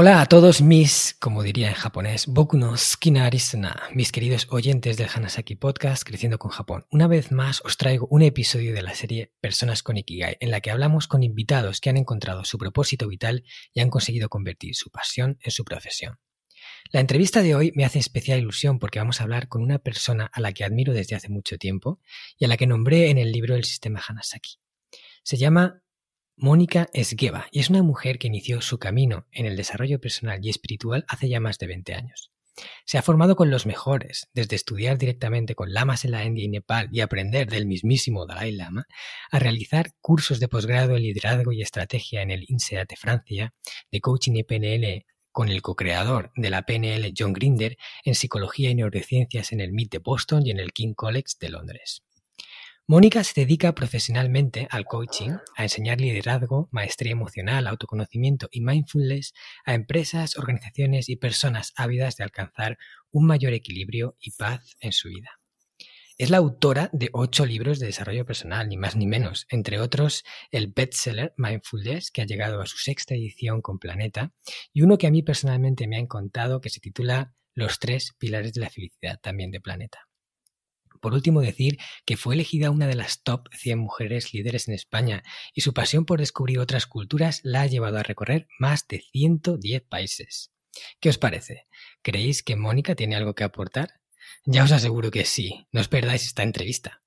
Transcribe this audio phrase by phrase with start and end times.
[0.00, 3.28] Hola a todos mis, como diría en japonés, boku no skina
[3.94, 6.86] mis queridos oyentes del Hanasaki Podcast Creciendo con Japón.
[6.92, 10.60] Una vez más os traigo un episodio de la serie Personas con Ikigai, en la
[10.60, 13.42] que hablamos con invitados que han encontrado su propósito vital
[13.74, 16.20] y han conseguido convertir su pasión en su profesión.
[16.92, 20.30] La entrevista de hoy me hace especial ilusión porque vamos a hablar con una persona
[20.32, 21.98] a la que admiro desde hace mucho tiempo
[22.38, 24.60] y a la que nombré en el libro El Sistema Hanasaki.
[25.24, 25.82] Se llama
[26.40, 30.50] Mónica Esgueva y es una mujer que inició su camino en el desarrollo personal y
[30.50, 32.30] espiritual hace ya más de 20 años.
[32.84, 36.48] Se ha formado con los mejores, desde estudiar directamente con lamas en la India y
[36.48, 38.86] Nepal y aprender del mismísimo Dalai Lama,
[39.32, 43.54] a realizar cursos de posgrado en liderazgo y estrategia en el INSEAD de Francia,
[43.90, 48.76] de coaching y PNL con el co-creador de la PNL John Grinder, en psicología y
[48.76, 52.04] neurociencias en el MIT de Boston y en el King College de Londres.
[52.90, 59.34] Mónica se dedica profesionalmente al coaching, a enseñar liderazgo, maestría emocional, autoconocimiento y mindfulness
[59.66, 62.78] a empresas, organizaciones y personas ávidas de alcanzar
[63.10, 65.38] un mayor equilibrio y paz en su vida.
[66.16, 70.24] Es la autora de ocho libros de desarrollo personal, ni más ni menos, entre otros
[70.50, 74.32] el bestseller Mindfulness, que ha llegado a su sexta edición con Planeta,
[74.72, 78.54] y uno que a mí personalmente me ha encantado, que se titula Los tres pilares
[78.54, 80.07] de la felicidad, también de Planeta.
[81.00, 85.22] Por último, decir que fue elegida una de las top 100 mujeres líderes en España
[85.54, 89.82] y su pasión por descubrir otras culturas la ha llevado a recorrer más de 110
[89.82, 90.52] países.
[91.00, 91.66] ¿Qué os parece?
[92.02, 94.00] ¿Creéis que Mónica tiene algo que aportar?
[94.44, 97.02] Ya os aseguro que sí, no os perdáis esta entrevista.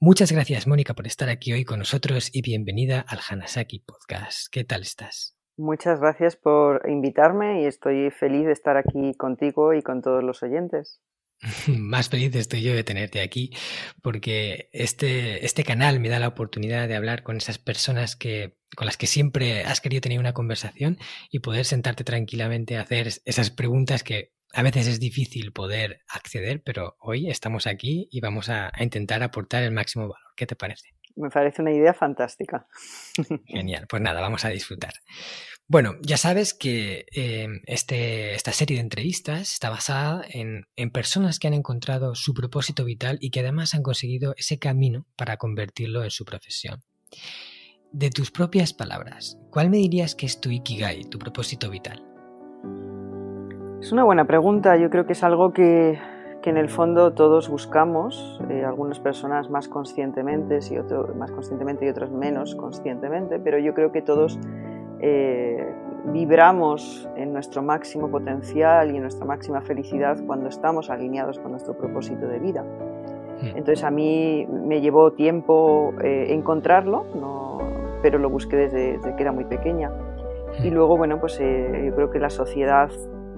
[0.00, 4.46] Muchas gracias Mónica por estar aquí hoy con nosotros y bienvenida al Hanasaki Podcast.
[4.52, 5.36] ¿Qué tal estás?
[5.56, 10.44] Muchas gracias por invitarme y estoy feliz de estar aquí contigo y con todos los
[10.44, 11.02] oyentes.
[11.68, 13.52] Más feliz estoy yo de tenerte aquí
[14.02, 18.86] porque este, este canal me da la oportunidad de hablar con esas personas que, con
[18.86, 20.98] las que siempre has querido tener una conversación
[21.30, 26.62] y poder sentarte tranquilamente a hacer esas preguntas que a veces es difícil poder acceder,
[26.62, 30.32] pero hoy estamos aquí y vamos a intentar aportar el máximo valor.
[30.36, 30.94] ¿Qué te parece?
[31.16, 32.66] Me parece una idea fantástica.
[33.46, 34.94] Genial, pues nada, vamos a disfrutar.
[35.70, 41.38] Bueno, ya sabes que em, este, esta serie de entrevistas está basada en, en, personas
[41.38, 46.04] que han encontrado su propósito vital y que además han conseguido ese camino para convertirlo
[46.04, 46.80] en su profesión.
[47.92, 52.02] De tus propias palabras, ¿cuál me dirías que es tu Ikigai, tu propósito vital?
[53.82, 54.74] Es una buena pregunta.
[54.78, 56.00] Yo creo que es algo que,
[56.42, 60.74] que en el fondo todos buscamos, eh, algunas personas más conscientemente y
[61.14, 64.38] más conscientemente y otras menos conscientemente, pero yo creo que todos
[65.00, 65.74] eh,
[66.06, 71.76] vibramos en nuestro máximo potencial y en nuestra máxima felicidad cuando estamos alineados con nuestro
[71.76, 72.62] propósito de vida.
[72.62, 73.56] Hmm.
[73.56, 77.04] Entonces a mí me llevó tiempo eh, encontrarlo,
[78.02, 79.90] pero lo busqué desde, que era muy pequeña.
[79.90, 80.66] Hmm.
[80.66, 82.90] Y luego, bueno, pues eh, yo creo que la sociedad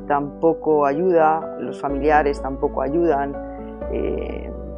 [0.07, 3.37] tampoco ayuda, los familiares tampoco ayudan,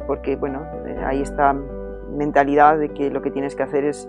[0.07, 0.63] porque, bueno,
[1.05, 4.07] hay esta mentalidad de que lo que tienes que hacer es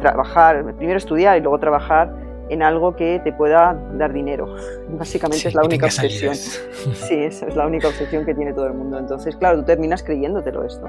[0.00, 2.14] trabajar, primero estudiar y luego trabajar
[2.48, 4.46] en algo que te pueda dar dinero.
[4.90, 6.34] Básicamente es la única obsesión.
[6.94, 8.98] Sí, esa es la única obsesión que tiene todo el mundo.
[8.98, 10.86] Entonces, claro, tú terminas creyéndotelo esto.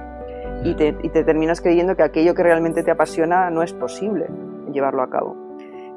[0.64, 4.28] Y te, y te terminas creyendo que aquello que realmente te apasiona no es posible
[4.72, 5.36] llevarlo a cabo.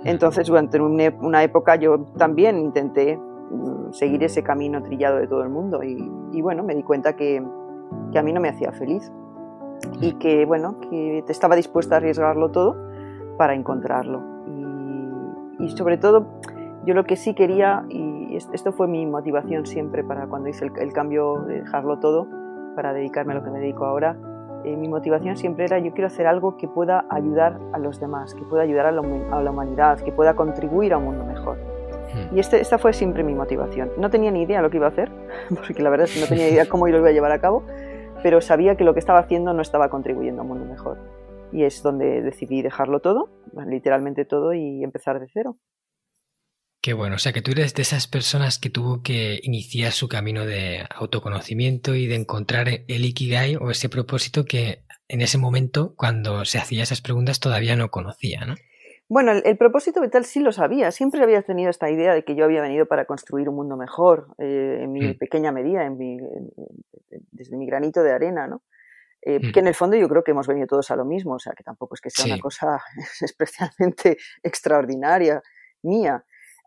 [0.05, 5.49] Entonces, durante una época yo también intenté mm, seguir ese camino trillado de todo el
[5.49, 5.97] mundo y,
[6.33, 7.43] y bueno, me di cuenta que,
[8.13, 9.11] que a mí no me hacía feliz
[10.01, 12.77] y que, bueno, que estaba dispuesta a arriesgarlo todo
[13.37, 14.23] para encontrarlo.
[15.61, 16.27] Y, sobre todo,
[16.85, 20.93] yo lo que sí quería, y esto fue mi motivación siempre para cuando hice el,
[20.93, 22.27] cambio de dejarlo todo,
[22.77, 24.17] para dedicarme a lo que me dedico ahora,
[24.65, 28.35] eh, mi motivación siempre era yo quiero hacer algo que pueda ayudar a los demás,
[28.35, 31.59] que pueda ayudar a la, a la humanidad, que pueda contribuir a un mundo mejor.
[32.15, 32.37] Hmm.
[32.37, 33.91] Y este, esta fue siempre mi motivación.
[33.99, 35.11] No tenía ni idea lo que iba a hacer,
[35.49, 37.65] porque la verdad es que no tenía idea cómo lo iba a llevar a cabo,
[38.23, 40.99] pero sabía que lo que estaba haciendo no estaba contribuyendo a un mundo mejor.
[41.53, 43.31] Y es donde decidí dejarlo todo,
[43.67, 45.59] literalmente todo, y empezar de cero.
[46.81, 50.09] Qué bueno, o sea que tú eres de esas personas que tuvo que iniciar su
[50.09, 55.95] camino de autoconocimiento y de encontrar el Ikigai o ese propósito que en ese momento,
[55.97, 58.55] cuando se hacía esas preguntas, todavía no conocía, ¿no?
[59.09, 60.91] Bueno, el, propósito vital sí lo sabía.
[60.93, 64.35] Siempre había tenido esta idea de que yo había venido para construir un mundo mejor,
[64.39, 65.19] eh, en mi mm.
[65.19, 66.19] pequeña medida, en mi,
[67.31, 68.63] desde mi granito de arena, ¿no?
[69.23, 69.53] Eh, mm.
[69.53, 71.55] Que en el fondo yo creo que hemos venido todos a lo mismo, o sea,
[71.55, 72.81] que tampoco es que sea una cosa
[73.23, 75.43] especialmente extraordinaria
[75.83, 76.25] mía.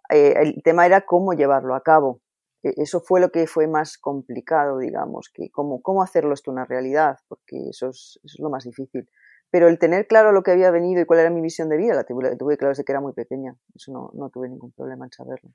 [0.10, 2.22] Eh, el tema era cómo llevarlo a cabo.
[2.64, 6.66] E, eso fue lo que fue más complicado, digamos, que cómo, cómo hacerlo esto una
[6.66, 9.08] realidad, porque eso es, eso es lo más difícil.
[9.52, 11.94] Pero el tener claro lo que había venido y cuál era mi visión de vida,
[11.94, 13.56] la tuve, tuve claro desde que era muy pequeña.
[13.76, 15.52] Eso no, no tuve ningún problema en saberlo.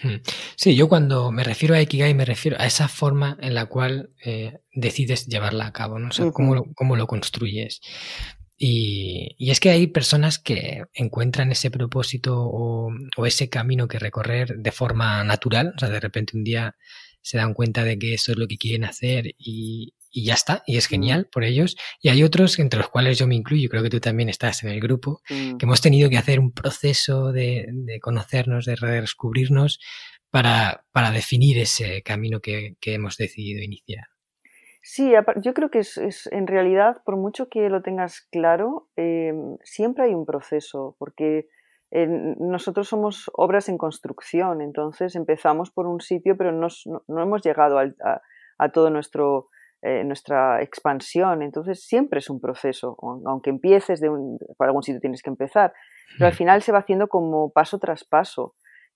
[0.00, 0.22] Hmm.
[0.54, 4.10] Sí, yo cuando me refiero a Ikigai me refiero a esa forma en la cual
[4.24, 6.08] eh, decides llevarla a cabo, ¿no?
[6.08, 7.80] O sea, cómo, lo, cómo, lo, construyes.
[8.56, 13.98] Y, y, es que hay personas que encuentran ese propósito o, o, ese camino que
[13.98, 16.76] recorrer de forma natural, o sea, de repente un día
[17.22, 20.62] se dan cuenta de que eso es lo que quieren hacer y, y ya está,
[20.66, 21.76] y es genial por ellos.
[22.00, 24.70] Y hay otros, entre los cuales yo me incluyo, creo que tú también estás en
[24.70, 29.78] el grupo, que hemos tenido que hacer un proceso de, de conocernos, de redescubrirnos,
[30.30, 34.04] para, para definir ese camino que, que, hemos decidido iniciar.
[34.82, 35.12] Sí,
[35.42, 39.32] yo creo que es, es en realidad, por mucho que lo tengas claro, eh,
[39.62, 41.48] siempre hay un proceso, porque
[41.90, 46.68] eh, nosotros somos obras en construcción, entonces empezamos por un sitio, pero no,
[47.06, 48.22] no hemos llegado a,
[48.58, 49.48] a todo nuestro
[49.82, 51.40] eh, nuestra expansión.
[51.42, 52.96] Entonces siempre es un proceso,
[53.26, 55.72] aunque empieces de un, por algún sitio tienes que empezar,
[56.16, 56.36] pero al hmm.
[56.36, 58.54] final se va haciendo como paso tras paso.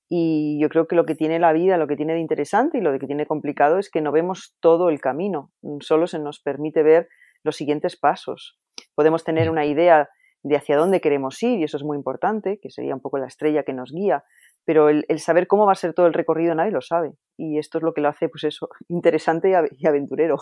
[0.08, 2.80] Y yo creo que lo que tiene la vida, lo que tiene de interesante y
[2.80, 6.82] lo que tiene complicado es que no vemos todo el camino, solo se nos permite
[6.82, 7.08] ver
[7.44, 8.58] los siguientes pasos.
[8.96, 9.52] Podemos tener hmm.
[9.52, 10.10] una idea
[10.42, 13.28] de hacia dónde queremos ir y eso es muy importante, que sería un poco la
[13.28, 14.24] estrella que nos guía,
[14.64, 17.12] pero el, saber cómo va a ser todo el recorrido nadie lo sabe.
[17.36, 20.38] Y esto es lo que lo hace, pues eso, interesante y, aventurero.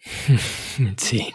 [0.96, 1.34] Sí.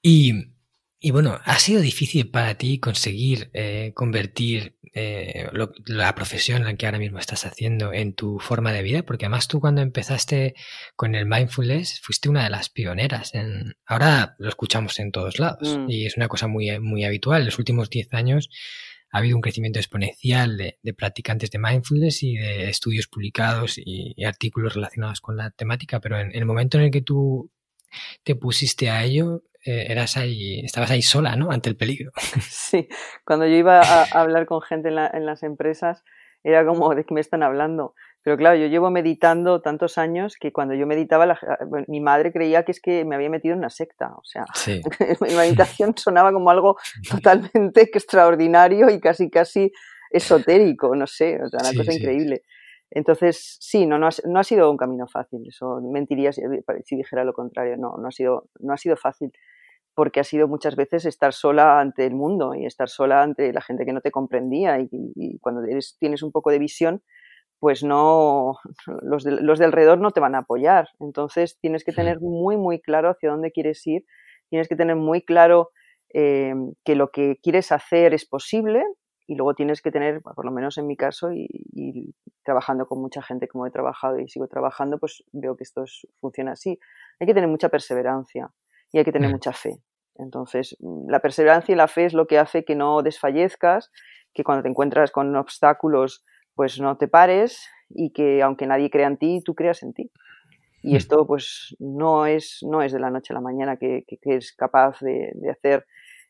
[0.00, 5.48] Y, bueno, ¿ha sido difícil para ti conseguir eh, convertir eh,
[5.84, 9.02] la profesión en la que ahora mismo estás haciendo en tu forma de vida?
[9.02, 10.54] Porque además tú cuando empezaste
[10.96, 13.34] con el mindfulness fuiste una de las pioneras.
[13.34, 15.90] En, ahora lo escuchamos en todos lados mm.
[15.90, 17.40] y es una cosa muy, muy habitual.
[17.40, 18.48] En los últimos 10 años
[19.12, 24.74] ha habido un crecimiento exponencial de, practicantes de mindfulness y de estudios publicados y, artículos
[24.74, 27.50] relacionados con la temática, pero en, el momento en el que tú
[28.24, 31.50] te pusiste a ello, eh, eras ahí, estabas ahí sola, ¿no?
[31.52, 32.10] Ante el peligro.
[32.40, 32.88] Sí,
[33.24, 36.04] cuando yo iba a, hablar con gente en, las empresas,
[36.42, 37.94] era como de que me están hablando.
[38.22, 41.58] Pero claro, yo llevo meditando tantos años que cuando yo meditaba, ah,
[41.88, 44.14] mi madre creía que es que me había metido en una secta.
[44.14, 44.44] O sea,
[45.20, 46.76] mi meditación sonaba como algo
[47.10, 49.72] totalmente extraordinario y casi, casi
[50.10, 52.42] esotérico, no sé, o sea, una cosa increíble.
[52.90, 56.42] Entonces, sí, no, no, ha, sido un camino fácil, eso mentiría si,
[56.94, 59.32] dijera lo contrario, no, no ha, sido, no ha sido fácil,
[59.94, 63.62] porque ha sido muchas veces estar sola ante el mundo y estar sola ante la
[63.62, 65.62] gente que no te comprendía y, y cuando
[65.98, 67.02] tienes un poco de visión,
[67.62, 68.58] pues no,
[69.02, 70.88] los de, los de alrededor no te van a apoyar.
[70.98, 74.04] Entonces tienes que tener muy, muy claro hacia dónde quieres ir,
[74.50, 75.70] tienes que tener muy claro
[76.12, 76.54] eh,
[76.84, 78.82] que lo que quieres hacer es posible
[79.28, 83.22] y luego tienes que tener, por lo menos en mi caso, y, trabajando con mucha
[83.22, 85.84] gente como he trabajado y sigo trabajando, pues veo que esto
[86.20, 86.80] funciona así.
[87.20, 88.50] Hay que tener mucha perseverancia
[88.90, 89.76] y hay que tener mucha fe.
[90.16, 93.92] Entonces, la perseverancia y la fe es lo que hace que no desfallezcas,
[94.34, 99.06] que cuando te encuentras con obstáculos pues no te pares y que aunque nadie crea
[99.06, 100.10] en ti, tú creas en ti.
[100.82, 100.96] Y mm.
[100.96, 105.00] esto pues no es, no es de la noche a la mañana que, es capaz
[105.00, 105.86] de, hacer,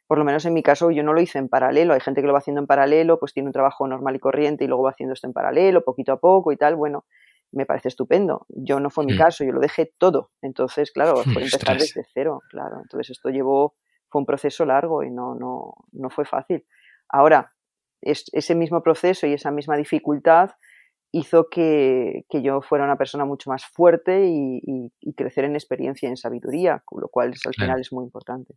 [0.07, 2.27] por lo menos en mi caso yo no lo hice en paralelo, hay gente que
[2.27, 4.91] lo va haciendo en paralelo, pues tiene un trabajo normal y corriente y luego va
[4.91, 7.07] haciendo esto en paralelo, poquito a poco y tal, bueno,
[7.51, 8.47] me parece estupendo.
[8.49, 9.19] Yo no fue mi mm.
[9.19, 13.75] caso, yo lo dejé todo, entonces claro, fue empezar desde cero, claro, entonces esto llevó,
[14.11, 16.67] fue un proceso largo y no, no, no fue fácil.
[17.09, 17.53] Ahora,
[18.03, 20.51] ese mismo proceso y esa misma dificultad
[21.13, 26.17] hizo que, yo fuera una persona mucho más fuerte y, crecer en experiencia y en
[26.17, 28.55] sabiduría, lo cual al final es muy importante.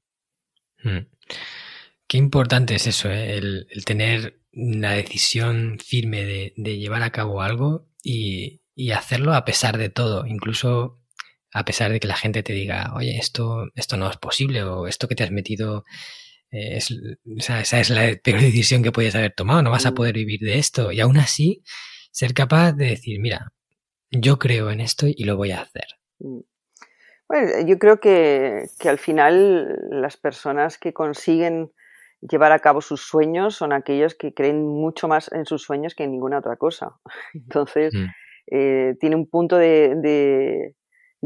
[0.84, 1.08] Mm.
[2.08, 3.38] Qué importante es eso, ¿eh?
[3.38, 6.24] el, tener una decisión firme
[6.56, 8.62] de, llevar a cabo algo y,
[8.94, 11.02] hacerlo a pesar de todo, incluso
[11.54, 14.88] a pesar de que la gente te diga, oye, esto, esto no es posible o
[14.88, 15.84] esto que te has metido
[16.56, 16.94] es,
[17.38, 19.96] esa es la peor decisión que puedes haber tomado, no vas a mm.
[19.96, 20.92] poder vivir de esto.
[20.92, 21.64] Y aún así,
[22.12, 23.52] ser capaz de decir, mira,
[24.12, 25.88] yo creo en esto y lo voy a hacer.
[26.20, 26.40] Mm.
[27.28, 31.72] Bueno, yo creo que, que al final las personas que consiguen
[32.22, 36.04] llevar a cabo sus sueños son aquellos que creen mucho más en sus sueños que
[36.04, 36.96] en ninguna otra cosa.
[37.34, 38.06] Entonces, mm.
[38.52, 40.76] eh, tiene un punto de,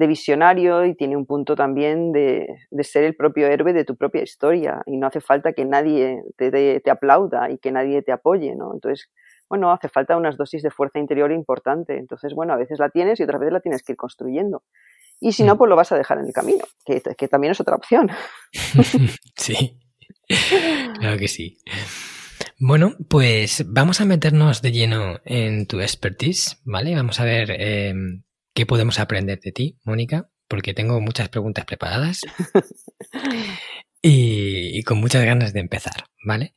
[0.08, 2.48] visionario y tiene un punto también de,
[2.82, 4.82] ser el propio héroe de tu propia historia.
[4.86, 8.74] Y no hace falta que nadie te, te aplauda y que nadie te apoye, ¿no?
[8.74, 9.10] Entonces,
[9.50, 11.98] bueno, hace falta unas dosis de fuerza interior importante.
[11.98, 14.63] Entonces, bueno, a veces la tienes y otras veces la tienes que ir construyendo.
[15.20, 15.58] Y si no, mm.
[15.58, 18.10] pues lo vas a dejar en el camino, que, que también es otra opción.
[19.36, 19.77] sí,
[21.00, 21.58] claro que sí.
[22.58, 26.96] Bueno, pues vamos a meternos de lleno en tu expertise, ¿vale?
[26.96, 27.94] Vamos a ver eh,
[28.53, 32.22] qué podemos aprender de ti, Mónica, porque tengo muchas preguntas preparadas
[34.01, 36.53] y, con muchas ganas de empezar, ¿vale?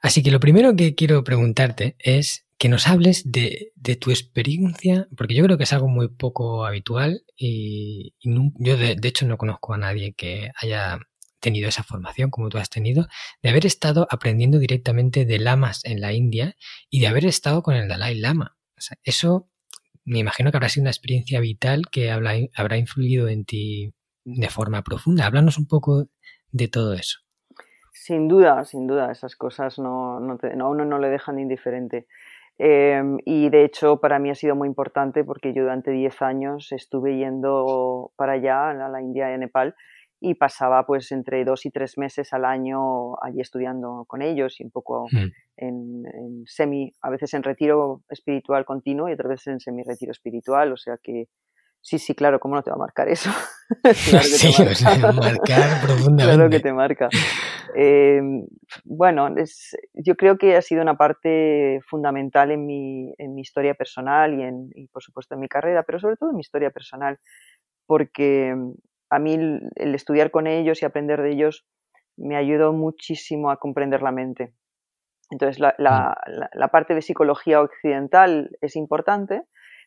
[0.00, 5.34] Así que lo primero que quiero preguntarte es que nos hables de, tu experiencia, porque
[5.34, 9.78] yo creo que es algo muy poco habitual y, yo de, hecho no conozco a
[9.78, 10.98] nadie que haya
[11.40, 13.06] tenido esa formación como tú has tenido,
[13.42, 16.56] de haber estado aprendiendo directamente de lamas en la India
[16.88, 18.56] y de haber estado con el Dalai Lama.
[19.02, 19.50] eso
[20.04, 23.94] me imagino que habrá sido una experiencia vital que habrá influido en ti
[24.24, 25.26] de forma profunda.
[25.26, 26.06] Háblanos un poco
[26.52, 27.20] de todo eso.
[27.92, 32.06] Sin duda, sin duda, esas cosas no, no, a uno no le dejan indiferente.
[32.58, 36.70] Em, y de hecho para mí ha sido muy importante porque yo durante 10 años
[36.70, 39.74] estuve yendo para allá, a la India y a Nepal,
[40.24, 44.64] y pasaba pues entre dos y tres meses al año allí estudiando con ellos y
[44.64, 45.28] un poco hmm.
[45.58, 50.72] en, semi, a veces en retiro espiritual continuo y otras veces en semi retiro espiritual,
[50.72, 51.28] o sea que
[51.82, 53.30] sí, sí, claro, ¿cómo no te va a marcar eso?
[53.82, 55.12] claro que sí, te marca.
[55.12, 56.34] marcar profundamente.
[56.36, 57.08] Claro que te marca.
[57.74, 58.46] Em,
[58.84, 63.74] bueno, es, yo creo que ha sido una parte fundamental en mi, en mi historia
[63.74, 66.70] personal y, en, y por supuesto en mi carrera, pero sobre todo en mi historia
[66.70, 67.18] personal,
[67.86, 68.54] porque
[69.10, 71.66] a mí el, estudiar con ellos y aprender de ellos
[72.16, 74.54] me ayudó muchísimo a comprender la mente.
[75.30, 76.70] Entonces, la, mm.
[76.70, 79.42] parte de psicología occidental es importante,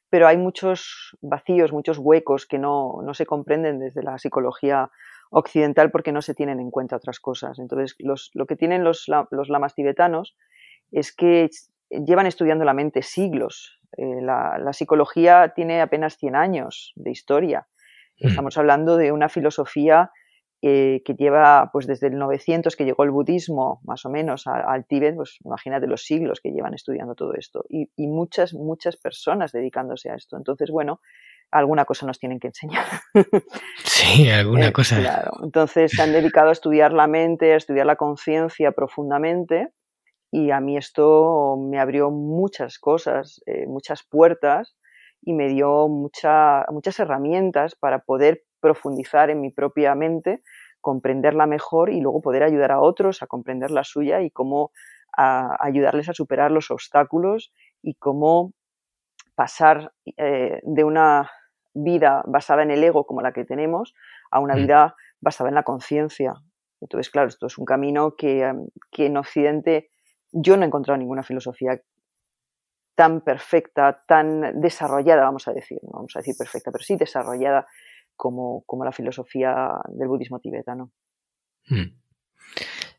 [0.09, 4.89] pero hay muchos vacíos, muchos huecos que no, se comprenden desde la psicología
[5.29, 7.59] occidental porque no se tienen en cuenta otras cosas.
[7.59, 7.95] Entonces,
[8.33, 10.37] lo que tienen los, lamas tibetanos
[10.91, 11.49] es que
[11.89, 13.79] llevan estudiando la mente siglos.
[13.97, 17.67] Eh, la, la, psicología tiene apenas 100 años de historia
[18.19, 18.27] Mm.
[18.27, 20.11] Estamos hablando de una filosofía
[20.63, 24.87] eh, que lleva, pues desde el 900 que llegó el budismo, más o menos, al
[24.87, 30.09] Tíbet, pues imagínate los siglos que llevan estudiando todo esto y, muchas, muchas personas dedicándose
[30.09, 30.35] a esto.
[30.35, 30.99] Entonces, bueno,
[31.51, 32.85] alguna cosa nos tienen que enseñar.
[33.83, 34.99] Sí, alguna eh, cosa.
[34.99, 35.31] Claro.
[35.43, 39.69] Entonces se han dedicado a estudiar la mente, a estudiar la conciencia profundamente
[40.31, 44.75] y a mí esto me abrió muchas cosas, eh, muchas puertas
[45.21, 50.41] y me dio muchas herramientas para poder profundizar en mi propia mente,
[50.81, 54.71] comprenderla mejor y luego poder ayudar a otros a comprender la suya y cómo
[55.17, 58.53] ayudarles a superar los obstáculos y cómo
[59.35, 61.29] pasar eh, de una
[61.73, 63.93] vida basada en el ego como la que tenemos
[64.31, 64.57] a una mm.
[64.57, 66.33] vida basada en la conciencia.
[66.81, 68.51] Entonces, claro, esto es un camino que,
[68.91, 69.89] que en Occidente
[70.31, 71.81] yo no he encontrado ninguna filosofía
[72.97, 77.67] tan perfecta, tan desarrollada, vamos a decir, no vamos a decir perfecta, pero sí desarrollada
[78.15, 80.91] como, como la filosofía del budismo tibetano.
[81.67, 81.95] Hmm.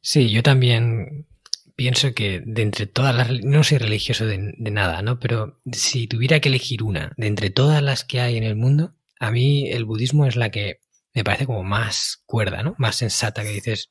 [0.00, 1.26] Sí, yo también
[1.74, 5.18] pienso que de entre todas las, no soy religioso de, nada, ¿no?
[5.18, 8.94] Pero si tuviera que elegir una de entre todas las que hay en el mundo,
[9.18, 10.78] a mí el budismo es la que
[11.12, 12.76] me parece como más cuerda, ¿no?
[12.78, 13.90] Más sensata, que dices,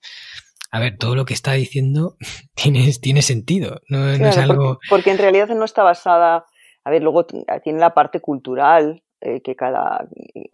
[0.71, 2.15] a ver, todo lo que está diciendo
[2.55, 4.79] tiene, tiene sentido, no, es algo...
[4.89, 6.45] Porque, en realidad no está basada,
[6.83, 10.07] a ver, luego tiene la parte cultural, eh, que cada,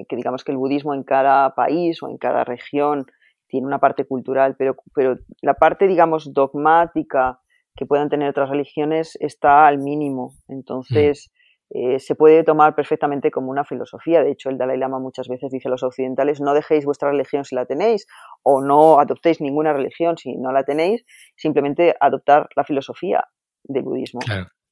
[0.07, 3.05] que digamos que el budismo en cada país o en cada región
[3.47, 7.39] tiene una parte cultural, pero, pero la parte, digamos, dogmática
[7.75, 10.33] que puedan tener otras religiones está al mínimo.
[10.47, 11.31] Entonces,
[11.75, 14.21] eh, se puede tomar perfectamente como una filosofía.
[14.21, 17.45] De hecho, el Dalai Lama muchas veces dice a los occidentales, no dejéis vuestra religión
[17.45, 18.05] si la tenéis,
[18.43, 21.03] o no adoptéis ninguna religión si no la tenéis,
[21.35, 23.23] simplemente adoptar la filosofía
[23.63, 24.19] del budismo.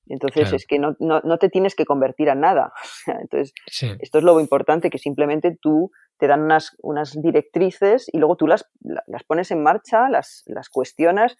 [0.06, 2.72] Entonces, es que no, te tienes que convertir a nada.
[3.08, 3.54] Entonces,
[4.00, 5.90] esto es lo importante, que simplemente tú
[6.20, 8.70] te dan unas, unas directrices y luego tú las,
[9.08, 11.36] las pones en marcha, las, las cuestionas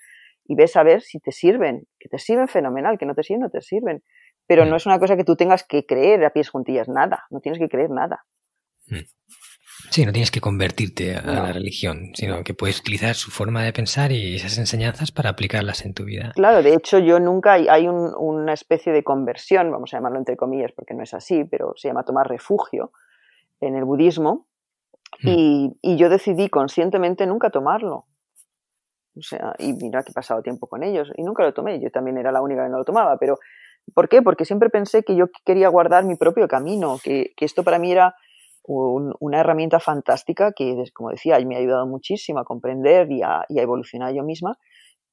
[0.46, 3.42] y ves a ver si te sirven, que te sirven fenomenal, que no te sirven,
[3.42, 4.02] no te sirven
[4.52, 4.76] pero no mm.
[4.76, 7.70] es una cosa que tú tengas que creer a pies juntillas, nada, no tienes que
[7.70, 8.26] creer nada.
[8.88, 8.98] Mm.
[9.90, 13.72] Sí, no tienes que convertirte a la religión, sino que puedes utilizar su forma de
[13.72, 16.34] pensar y esas enseñanzas para aplicarlas en tu vida.
[16.36, 20.74] Claro, de hecho yo nunca hay, una especie de conversión, vamos a llamarlo entre comillas
[20.74, 22.92] porque no es así, pero se llama tomar refugio
[23.62, 24.48] en el budismo
[25.24, 25.28] mm.
[25.30, 28.06] y, y yo decidí conscientemente nunca tomarlo.
[29.18, 31.80] O sea, y mira que he pasado tiempo con ellos y nunca lo tomé.
[31.80, 33.40] Yo también era la única que no lo tomaba, pero
[33.94, 34.22] ¿por qué?
[34.22, 37.92] Porque siempre pensé que yo quería guardar mi propio camino, que, que esto para mí
[37.92, 38.16] era
[38.64, 44.14] una herramienta fantástica que, como decía, me ha ayudado muchísimo a comprender y a, evolucionar
[44.14, 44.58] yo misma,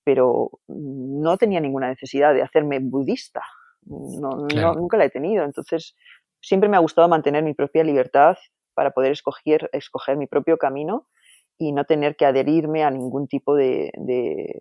[0.05, 3.43] pero no tenía ninguna necesidad de hacerme budista.
[3.83, 5.45] No, nunca la he tenido.
[5.45, 5.97] Entonces,
[6.41, 8.37] siempre me ha gustado mantener mi propia libertad
[8.75, 11.09] para poder escoger, escoger mi propio camino
[11.57, 14.61] y no tener que adherirme a ningún tipo de, de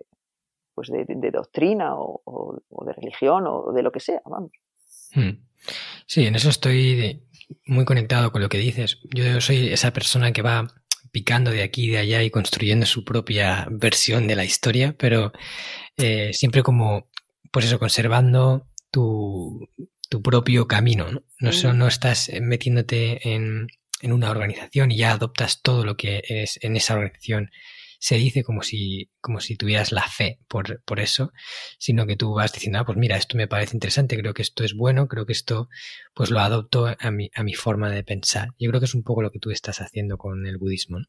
[0.77, 4.51] pues de, doctrina o, de religión o de lo que sea, vamos.
[5.11, 5.31] Hmm.
[6.05, 7.23] Sí, en eso estoy
[7.65, 8.99] muy conectado con lo que dices.
[9.11, 10.67] Yo soy esa persona que va
[11.11, 15.31] picando de aquí y de allá y construyendo su propia versión de la historia, pero
[15.97, 17.07] eh, siempre como,
[17.51, 19.67] pues eso, conservando tu,
[20.09, 21.09] tu propio camino.
[21.09, 21.23] ¿no?
[21.39, 23.67] No, no estás metiéndote en,
[24.01, 27.49] en una organización y ya adoptas todo lo que es en esa organización
[27.99, 31.31] se dice como si, como si tuvieras la fe por, por eso,
[31.79, 34.63] sino que tú vas diciendo, ah, pues mira, esto me parece interesante, creo que esto
[34.63, 35.69] es bueno, creo que esto
[36.13, 38.49] pues lo adopto a mi, a mi forma de pensar.
[38.59, 40.99] Yo creo que es un poco lo que tú estás haciendo con el budismo.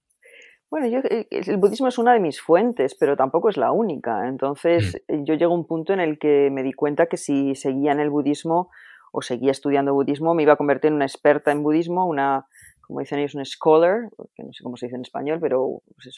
[0.71, 4.29] Bueno, yo, eh, el budismo es una de mis fuentes, pero tampoco es la única.
[4.29, 5.25] Entonces, mm.
[5.25, 8.01] yo llego a un punto en el que me di cuenta que si seguía en
[8.01, 8.71] el budismo
[9.11, 12.47] o seguía estudiando budismo, me iba a convertir en una experta en budismo, una,
[12.89, 16.07] como dicen ellos, un scholar, que no sé cómo se dice en español, pero pues
[16.07, 16.17] es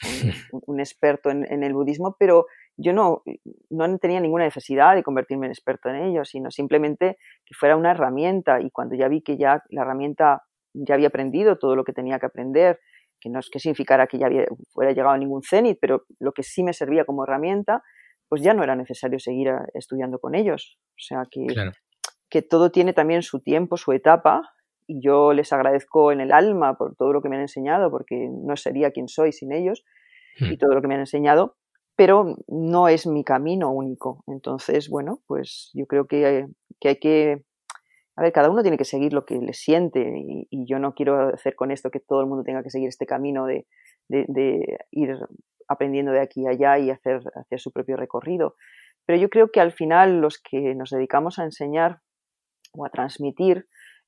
[0.51, 2.45] un, experto en, el budismo, pero
[2.77, 3.23] yo no,
[3.69, 7.91] no tenía ninguna necesidad de convertirme en experto en ello, sino simplemente que fuera una
[7.91, 11.91] herramienta y cuando ya vi que ya la herramienta ya había aprendido todo lo que
[11.91, 12.79] tenía que aprender,
[13.19, 16.31] que no es que significara que ya había, fuera llegado a ningún cenit, pero lo
[16.31, 17.83] que sí me servía como herramienta,
[18.29, 20.79] pues ya no era necesario seguir eh, estudiando con ellos.
[20.91, 21.47] O sea que,
[22.29, 24.53] que todo tiene también su tiempo, su etapa,
[24.91, 28.29] y yo les agradezco en el alma por todo lo que me han enseñado, porque
[28.29, 29.85] no sería quien soy sin ellos
[30.37, 30.57] y hmm.
[30.57, 31.55] todo lo que me han enseñado,
[31.95, 34.23] pero no es mi camino único.
[34.27, 36.47] Entonces, bueno, pues yo creo que,
[36.83, 37.43] hay que...
[38.17, 40.01] A ver, cada uno tiene que seguir lo que le siente
[40.49, 43.05] y, yo no quiero hacer con esto que todo el mundo tenga que seguir este
[43.05, 43.67] camino de,
[44.09, 45.17] de, ir
[45.69, 48.55] aprendiendo de aquí a allá y hacer, hacer su propio recorrido.
[49.05, 52.01] Pero yo creo que al final los que nos dedicamos a enseñar
[52.73, 53.67] o a transmitir,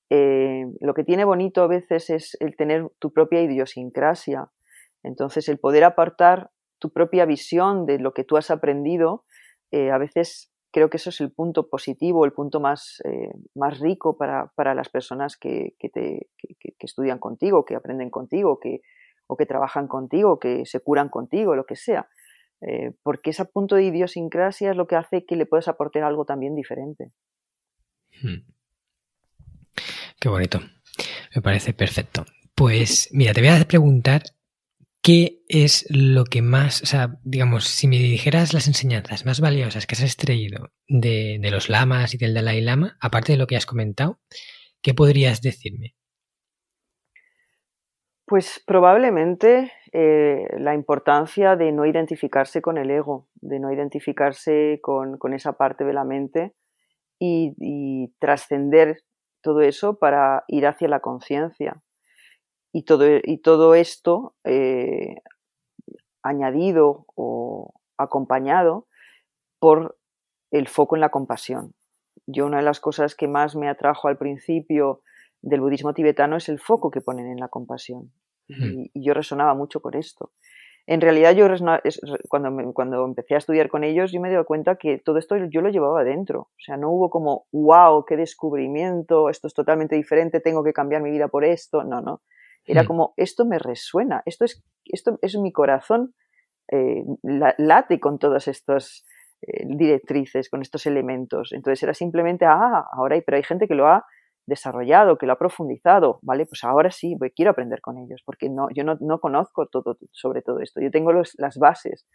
[0.09, 4.51] eh, lo que tiene bonito a veces es el tener tu propia idiosincrasia.
[5.03, 9.25] Entonces, el poder apartar tu propia visión de lo que tú has aprendido,
[9.71, 13.79] eh, a veces creo que eso es el punto positivo, el punto más, eh, más
[13.79, 16.27] rico para, las personas que, te,
[16.79, 18.81] estudian contigo, que aprenden contigo, que,
[19.27, 22.07] o que trabajan contigo, que se curan contigo, lo que sea.
[23.03, 26.55] porque ese punto de idiosincrasia es lo que hace que le puedas aportar algo también
[26.55, 27.11] diferente.
[28.21, 28.53] Hmm.
[30.23, 30.61] Qué bonito.
[31.35, 32.23] Me parece perfecto.
[32.55, 34.21] Pues mira, te voy a preguntar
[35.01, 39.85] qué es lo que más, o sea, digamos, si me dijeras las enseñanzas más valiosas
[39.85, 43.65] que has extraído de, los lamas y del Dalai Lama, aparte de lo que has
[43.65, 44.21] comentado,
[44.81, 45.93] ¿qué podrías decirme?
[48.25, 55.19] Pues probablemente eh, la importancia de no identificarse con el ego, de no identificarse con,
[55.33, 56.53] esa parte de la mente
[57.19, 59.03] y, y trascender
[59.43, 61.83] todo eso para ir hacia la conciencia.
[62.71, 65.17] Y todo, y todo esto eh,
[66.23, 68.87] añadido o acompañado
[69.59, 69.99] por
[70.49, 71.75] el foco en la compasión.
[72.25, 75.03] Yo una de las cosas que más me atrajo al principio
[75.41, 78.11] del budismo tibetano es el foco que ponen en la compasión.
[78.47, 80.31] y, yo resonaba mucho por esto
[80.85, 81.47] en realidad yo
[82.27, 85.61] cuando, cuando empecé a estudiar con ellos yo me di cuenta que todo esto yo
[85.61, 86.41] lo llevaba dentro.
[86.41, 91.01] O sea, no hubo como, wow, qué descubrimiento, esto es totalmente diferente, tengo que cambiar
[91.01, 91.83] mi vida por esto.
[91.83, 92.21] No, no.
[92.65, 92.87] Era hmm.
[92.87, 96.13] como, esto me resuena, esto es, esto es mi corazón,
[96.69, 99.05] eh, late con todas estas
[99.41, 101.53] eh, directrices, con estos elementos.
[101.53, 104.05] Entonces era simplemente, ah, ahora hay, pero hay gente que lo ha
[104.45, 106.45] desarrollado, que lo ha profundizado, ¿vale?
[106.45, 110.41] Pues ahora sí, quiero aprender con ellos, porque no, yo no, no conozco todo sobre
[110.41, 110.81] todo esto.
[110.81, 112.05] Yo tengo las bases,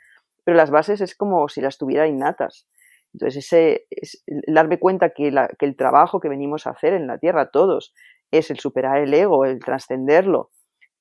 [0.45, 2.67] pero las bases es como si las tuviera innatas.
[3.13, 7.19] Entonces, ese, es, darme cuenta que, que el trabajo que venimos a hacer en la
[7.19, 7.95] Tierra, todos,
[8.31, 10.51] es el superar el ego, el trascenderlo,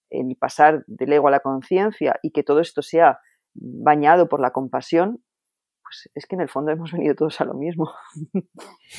[0.10, 3.20] el pasar del ego a la conciencia y que todo esto sea
[3.54, 5.24] bañado por la compasión,
[5.82, 7.92] pues es que en el fondo hemos venido todos a lo mismo.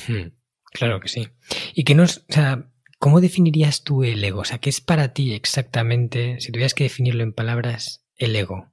[0.07, 0.38] Hmm.
[0.71, 1.27] Claro que sí.
[1.73, 2.65] ¿Y qué nos, o sea,
[2.99, 4.41] cómo definirías tú el ego?
[4.41, 8.67] O sea, ¿qué es para ti exactamente, si tuvieras que definirlo en palabras, el ego?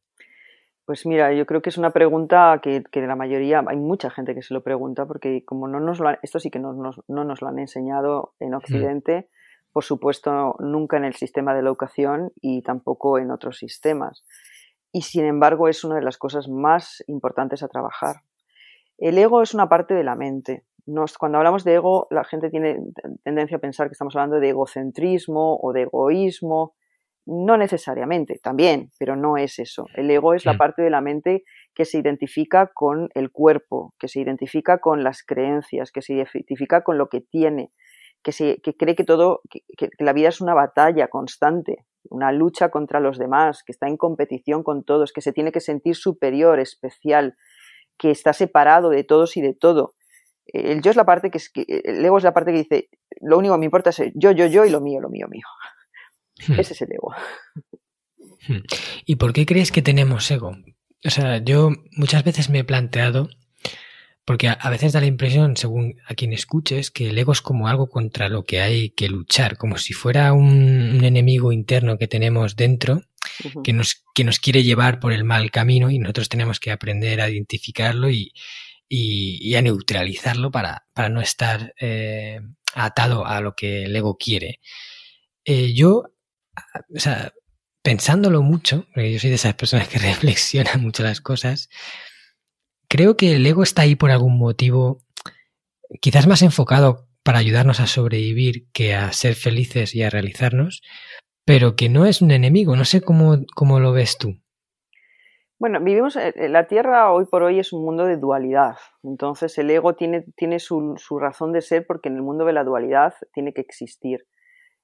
[0.85, 4.35] Pues mira, yo creo que es una pregunta que, que la mayoría, hay mucha gente
[4.35, 7.24] que se lo pregunta, porque como no nos lo esto sí que no nos, no
[7.24, 9.28] nos lo han enseñado en Occidente,
[9.72, 14.24] por supuesto nunca en el sistema de la educación y tampoco en otros sistemas.
[14.92, 18.22] y sin embargo es una de las cosas más importantes a trabajar.
[18.96, 20.64] El ego es una parte de la mente.
[21.18, 22.79] Cuando hablamos de ego, la gente tiene
[23.25, 26.75] tendencia a pensar que estamos hablando de egocentrismo o de egoísmo.
[27.29, 29.87] No necesariamente, también, pero no es eso.
[29.94, 30.59] El ego es la mm.
[30.59, 31.42] parte de la mente
[31.75, 36.85] que se identifica con el cuerpo, que se identifica con las creencias, que se identifica
[36.85, 37.72] con lo que tiene,
[38.22, 43.01] que, se, cree que todo, que la vida es una batalla constante, una lucha contra
[43.01, 47.37] los demás, que está en competición con todos, que se tiene que sentir superior, especial,
[47.99, 49.94] que está separado de todos y de todo.
[50.46, 52.88] El yo es la parte que, es, el ego es la parte que dice,
[53.20, 55.46] lo único que me importa es yo, yo, yo y lo mío, lo mío, mío.
[56.46, 56.61] Hmm.
[56.61, 57.14] Ese es el ego.
[58.48, 58.62] Hmm.
[59.04, 60.56] ¿Y por qué crees que tenemos ego?
[61.04, 63.28] O sea, yo muchas veces me he planteado,
[64.24, 67.68] porque a, veces da la impresión, según a quien escuches, que el ego es como
[67.68, 72.56] algo contra lo que hay que luchar, como si fuera un enemigo interno que tenemos
[72.56, 73.02] dentro
[73.62, 77.20] que, nos, que nos quiere llevar por el mal camino y nosotros tenemos que aprender
[77.20, 78.32] a identificarlo y,
[78.88, 82.40] y, a neutralizarlo para, para no estar eh,
[82.75, 84.61] atado a lo que el ego quiere.
[85.44, 86.05] Eh, yo,
[86.94, 87.33] o sea,
[87.83, 91.68] pensándolo mucho, porque yo soy de esas personas que reflexionan mucho las cosas,
[92.88, 95.05] creo que el ego está ahí por algún motivo,
[96.01, 100.83] quizás más enfocado para ayudarnos a sobrevivir que a ser felices y a realizarnos,
[101.44, 102.77] pero que no es un enemigo.
[102.77, 104.40] No sé cómo, cómo lo ves tú.
[105.58, 108.76] Bueno, vivimos, eh, eh, la Tierra hoy por hoy es un mundo de dualidad.
[109.02, 112.62] Entonces el ego tiene, tiene su, razón de ser porque en el mundo de la
[112.62, 114.26] dualidad tiene que existir.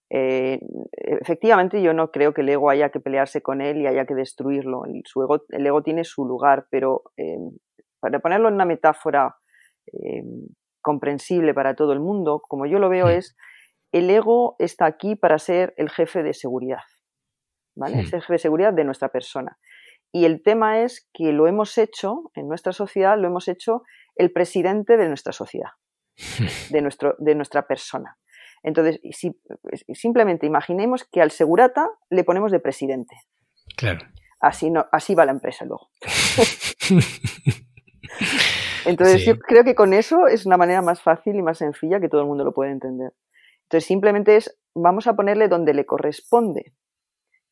[0.08, 0.60] Eh,
[0.92, 4.14] efectivamente, yo no creo que el ego haya que pelearse con él y haya que
[4.14, 4.86] destruirlo.
[4.86, 7.02] El, su ego, el ego tiene su lugar, pero
[8.00, 9.36] para ponerlo en una metáfora
[10.80, 13.36] comprensible para todo el mundo, como yo lo veo, es
[13.92, 16.82] el ego está aquí para ser el jefe de seguridad,
[17.76, 18.00] ¿vale?
[18.00, 19.58] Es el jefe de seguridad de nuestra persona.
[20.12, 23.82] Y el tema es que lo hemos hecho, en nuestra sociedad, lo hemos hecho
[24.14, 25.70] el presidente de nuestra sociedad,
[26.70, 28.18] de, nuestro, de nuestra persona.
[28.62, 29.40] Entonces, si,
[29.94, 33.16] simplemente imaginemos que al segurata le ponemos de presidente.
[33.76, 34.06] Claro.
[34.40, 35.90] Así, no, así va la empresa luego.
[38.84, 42.08] Entonces, yo creo que con eso es una manera más fácil y más sencilla que
[42.08, 43.12] todo el mundo lo puede entender.
[43.72, 46.74] Entonces simplemente es, vamos a ponerle donde le corresponde,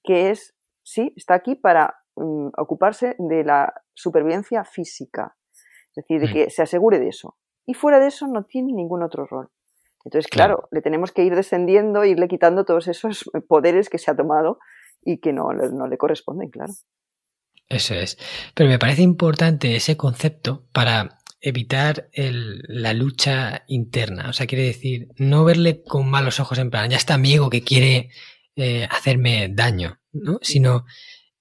[0.05, 5.37] que es, sí, está aquí para mm, ocuparse de la supervivencia física,
[5.91, 6.33] es decir, de mm.
[6.33, 7.37] que se asegure de eso.
[7.67, 9.51] Y fuera de eso no tiene ningún otro rol.
[10.05, 14.17] Entonces, claro, le tenemos que ir descendiendo, irle quitando todos esos poderes que se ha
[14.17, 14.59] tomado
[15.03, 16.73] y que no, no le corresponden, claro.
[17.69, 18.19] Eso es.
[18.55, 24.29] Pero me parece importante ese concepto para evitar el, la lucha interna.
[24.29, 27.63] O sea, quiere decir, no verle con malos ojos en plan, ya está amigo que
[27.63, 28.11] quiere
[28.57, 30.39] eh, hacerme daño, ¿no?
[30.43, 30.85] Sino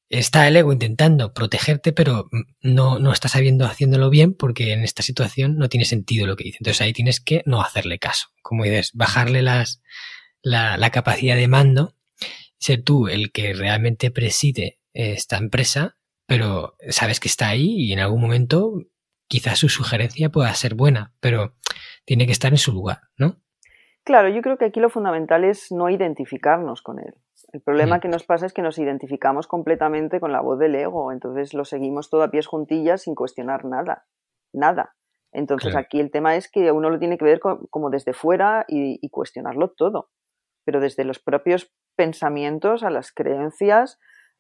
[0.10, 2.30] está el ego intentando protegerte, pero
[2.62, 6.46] no, no está sabiendo haciéndolo bien porque en esta situación no tiene sentido lo que
[6.46, 6.58] dice.
[6.60, 8.28] Entonces ahí tienes que no hacerle caso.
[8.42, 9.82] Como dices, bajarle las,
[10.42, 11.96] la, la capacidad de mando,
[12.58, 18.00] ser tú el que realmente preside esta empresa, pero sabes que está ahí y en
[18.00, 18.74] algún momento
[19.28, 21.56] quizás su sugerencia pueda ser buena, pero
[22.04, 23.42] tiene que estar en su lugar, ¿no?
[24.04, 27.16] Claro, yo creo que aquí lo fundamental es no identificarnos con él.
[27.52, 28.00] El problema mm.
[28.00, 31.66] que nos pasa es que nos identificamos completamente con la voz del ego, entonces lo
[31.66, 34.06] seguimos todo a pies juntillas sin cuestionar nada,
[34.54, 34.96] nada.
[35.32, 39.08] Entonces aquí el tema es que uno lo tiene que ver como desde fuera y,
[39.10, 40.10] cuestionarlo todo,
[40.66, 44.00] pero desde los propios pensamientos a las creencias,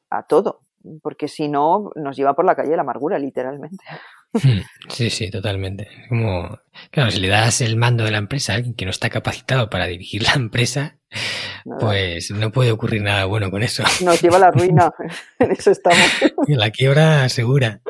[0.09, 0.61] a todo,
[1.03, 3.83] porque si no nos lleva por la calle la amargura, literalmente.
[4.33, 5.87] Hmm, sí, sí, totalmente.
[6.07, 6.59] Como,
[6.91, 9.69] claro, si le das el mando de la empresa a alguien que no está capacitado
[9.69, 10.97] para dirigir la empresa,
[11.79, 13.83] pues no puede ocurrir nada bueno con eso.
[14.03, 14.91] Nos lleva a la ruina,
[15.39, 15.99] en eso estamos.
[16.47, 17.81] la quiebra segura.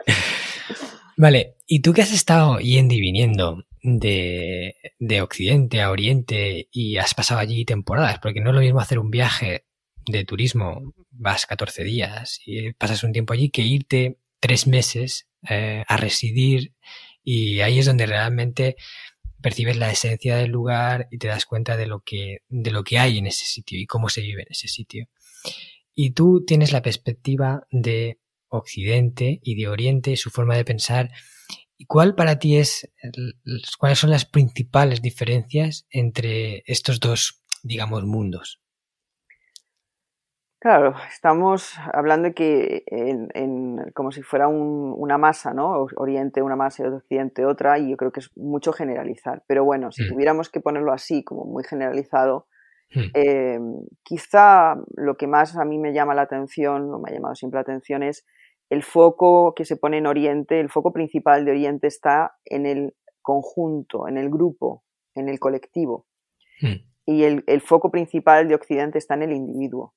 [1.18, 6.98] Vale, y tú que has estado yendo y viniendo de, de Occidente a Oriente y
[6.98, 9.66] has pasado allí temporadas, porque no es lo mismo hacer un viaje
[10.06, 15.84] de turismo, vas 14 días y pasas un tiempo allí, que irte tres meses eh,
[15.88, 16.74] a residir
[17.24, 18.76] y ahí es donde realmente
[19.42, 23.00] percibes la esencia del lugar y te das cuenta de lo que, de lo que
[23.00, 25.08] hay en ese sitio y cómo se vive en ese sitio.
[25.96, 31.12] Y tú tienes la perspectiva de Occidente y de Oriente, su forma de pensar.
[31.78, 32.90] ¿Y cuál para ti es,
[33.78, 38.60] cuáles son las principales diferencias entre estos dos, digamos, mundos?
[40.62, 45.88] Claro, estamos hablando de que en, como si fuera una masa, ¿no?
[45.96, 49.44] Oriente una masa y Occidente otra, y yo creo que es mucho generalizar.
[49.48, 50.10] Pero bueno, si mm.
[50.10, 52.48] tuviéramos que ponerlo así, como muy generalizado,
[52.94, 53.00] mm.
[53.14, 53.60] eh,
[54.04, 57.58] quizá lo que más a mí me llama la atención, o me ha llamado siempre
[57.58, 58.26] la atención, es
[58.70, 62.96] el foco que se pone en Oriente, el foco principal de Oriente está en el
[63.22, 64.84] conjunto, en el grupo,
[65.16, 66.06] en el colectivo.
[66.62, 66.86] Hmm.
[67.06, 69.96] Y el, foco principal de Occidente está en el individuo.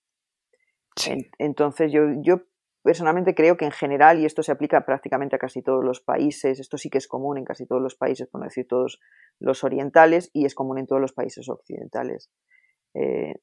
[1.39, 2.43] Entonces yo, yo
[2.83, 6.59] personalmente creo que en general, y esto se aplica prácticamente a casi todos los países,
[6.59, 9.01] esto sí que es común en casi todos los países, por no decir todos
[9.39, 12.31] los orientales, y es común en todos los países occidentales.
[12.95, 13.35] Eh,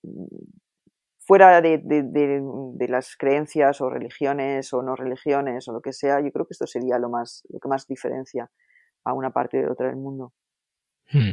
[1.29, 6.31] fuera de, de, las creencias o religiones o no religiones o lo que sea, yo
[6.31, 8.49] creo que esto sería lo, más, lo que más diferencia
[9.03, 10.33] a una parte de otra del mundo.
[11.11, 11.31] Hmm.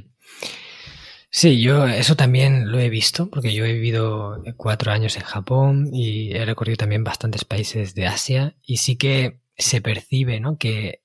[1.30, 5.90] Sí, yo eso también lo he visto, porque yo he vivido cuatro años en Japón
[5.92, 10.56] y he recorrido también bastantes países de Asia y sí que se percibe ¿no?
[10.56, 11.02] que,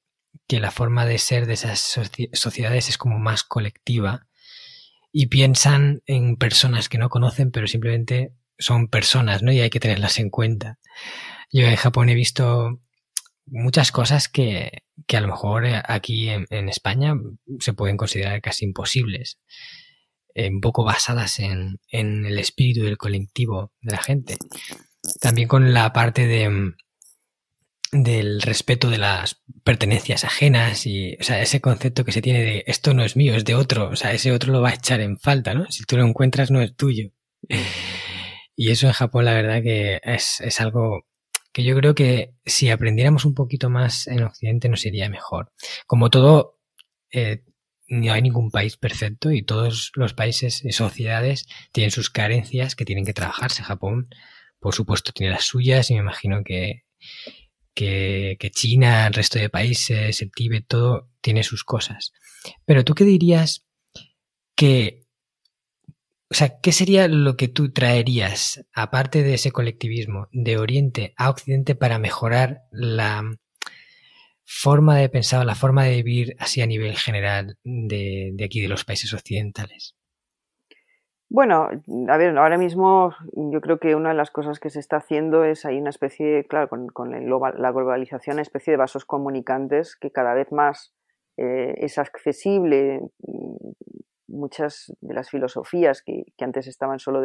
[0.48, 1.80] que la forma de ser de esas
[2.34, 4.28] sociedades es como más colectiva
[5.12, 9.52] y piensan en personas que no conocen, pero simplemente son personas, ¿no?
[9.52, 10.80] Y hay que tenerlas en cuenta.
[11.52, 12.80] Yo en Japón he visto
[13.46, 17.16] muchas cosas que, que a lo mejor aquí en, España
[17.60, 19.40] se pueden considerar casi imposibles,
[20.36, 24.38] un poco basadas en, en el espíritu del colectivo de la gente.
[25.20, 26.74] También con la parte de,
[27.92, 32.64] del respeto de las pertenencias ajenas y, o sea, ese concepto que se tiene de
[32.68, 35.02] esto no es mío, es de otro, o sea, ese otro lo va a echar
[35.02, 35.70] en falta, ¿no?
[35.70, 37.12] Si tú lo encuentras no es tuyo.
[38.56, 41.06] Y eso en Japón la verdad que es, es algo
[41.52, 45.52] que yo creo que si aprendiéramos un poquito más en Occidente nos iría mejor.
[45.86, 46.60] Como todo,
[47.12, 47.44] eh,
[47.92, 52.86] no hay ningún país perfecto y todos los países y sociedades tienen sus carencias que
[52.86, 53.64] tienen que trabajarse.
[53.64, 54.08] Japón,
[54.60, 56.86] por supuesto, tiene las suyas y me imagino que,
[57.74, 62.14] que, China, el resto de países, el Tíbet, todo tiene sus cosas.
[62.66, 63.66] Pero tú qué dirías
[64.56, 65.02] que
[66.30, 71.30] o sea, ¿qué sería lo que tú traerías, aparte de ese colectivismo, de Oriente a
[71.30, 73.38] Occidente para mejorar la
[74.54, 78.84] forma de pensar, la forma de vivir así a nivel general de, aquí, de los
[78.84, 79.96] países occidentales?
[81.30, 81.70] Bueno,
[82.10, 85.46] a ver, ahora mismo yo creo que una de las cosas que se está haciendo
[85.46, 86.90] es hay una especie, claro, con,
[87.32, 90.94] la globalización, una especie de vasos comunicantes que cada vez más
[91.38, 93.00] eh, es accesible
[94.28, 97.22] muchas de las filosofías que, antes estaban solo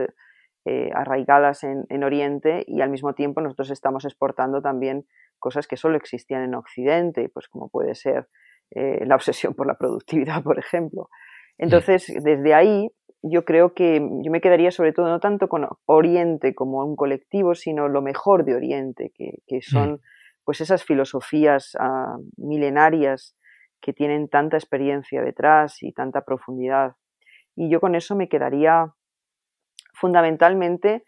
[0.69, 5.07] eh, arraigadas en, Oriente y al mismo tiempo nosotros estamos exportando también
[5.39, 8.27] cosas que solo existían en Occidente, pues como puede ser
[8.73, 11.09] eh, la obsesión por la productividad, por ejemplo.
[11.57, 12.91] Entonces, desde ahí
[13.23, 17.55] yo creo que yo me quedaría sobre todo no tanto con Oriente como un colectivo,
[17.55, 19.61] sino lo mejor de Oriente, que, mm.
[19.61, 20.01] son
[20.45, 23.37] pues esas filosofías ah, milenarias
[23.81, 26.97] que tienen tanta experiencia detrás y tanta profundidad.
[27.55, 28.96] Y yo con eso me quedaría
[29.99, 31.05] fundamentalmente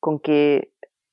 [0.00, 0.72] con que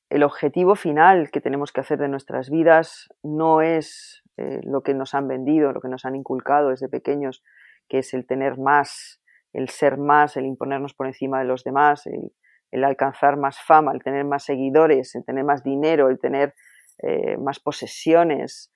[0.10, 4.94] el objetivo final que tenemos que hacer de nuestras vidas no es eh, lo que
[4.94, 7.44] nos han vendido, lo que nos han inculcado desde pequeños,
[7.88, 9.22] que es el tener más,
[9.54, 14.02] el ser más, el imponernos por encima de los demás, el, alcanzar más fama, el
[14.02, 16.56] tener más seguidores, el tener más dinero, el tener
[17.04, 18.72] eh, más posesiones,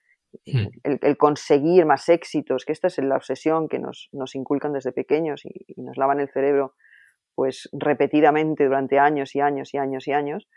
[0.45, 0.67] Hmm.
[0.83, 5.79] El, conseguir más éxitos, que esta es la obsesión que nos, inculcan desde pequeños y,
[5.81, 6.73] nos lavan el cerebro
[7.35, 10.47] pues repetidamente durante años y años y años y años,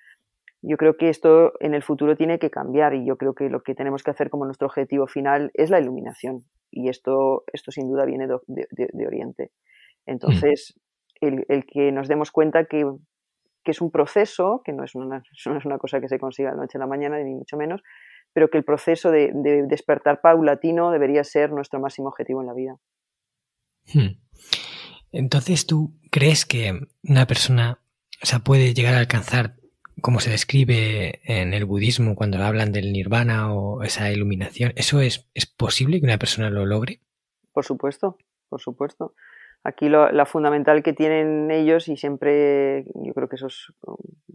[0.62, 3.62] yo creo que esto en el futuro tiene que cambiar y yo creo que lo
[3.62, 7.88] que tenemos que hacer como nuestro objetivo final es la iluminación y esto, esto sin
[7.88, 9.50] duda viene de, Oriente.
[10.06, 10.78] Entonces,
[11.20, 12.84] el, que nos demos cuenta que,
[13.64, 16.56] es un proceso, que no es, una, no es una cosa que se consiga de
[16.56, 17.82] noche a la mañana, ni mucho menos,
[18.32, 19.32] pero que el proceso de,
[19.66, 22.76] despertar paulatino debería ser nuestro máximo objetivo en la vida.
[23.94, 24.25] Hmm.
[25.16, 27.80] Entonces, ¿tú crees que una persona
[28.22, 29.54] o puede llegar a alcanzar,
[30.02, 34.72] como se describe en el budismo cuando hablan del nirvana o esa iluminación?
[34.76, 37.00] ¿Eso es, es posible que una persona lo logre?
[37.52, 38.18] Por supuesto,
[38.50, 39.14] por supuesto.
[39.64, 43.72] Aquí lo, la fundamental que tienen ellos, y siempre yo creo que eso es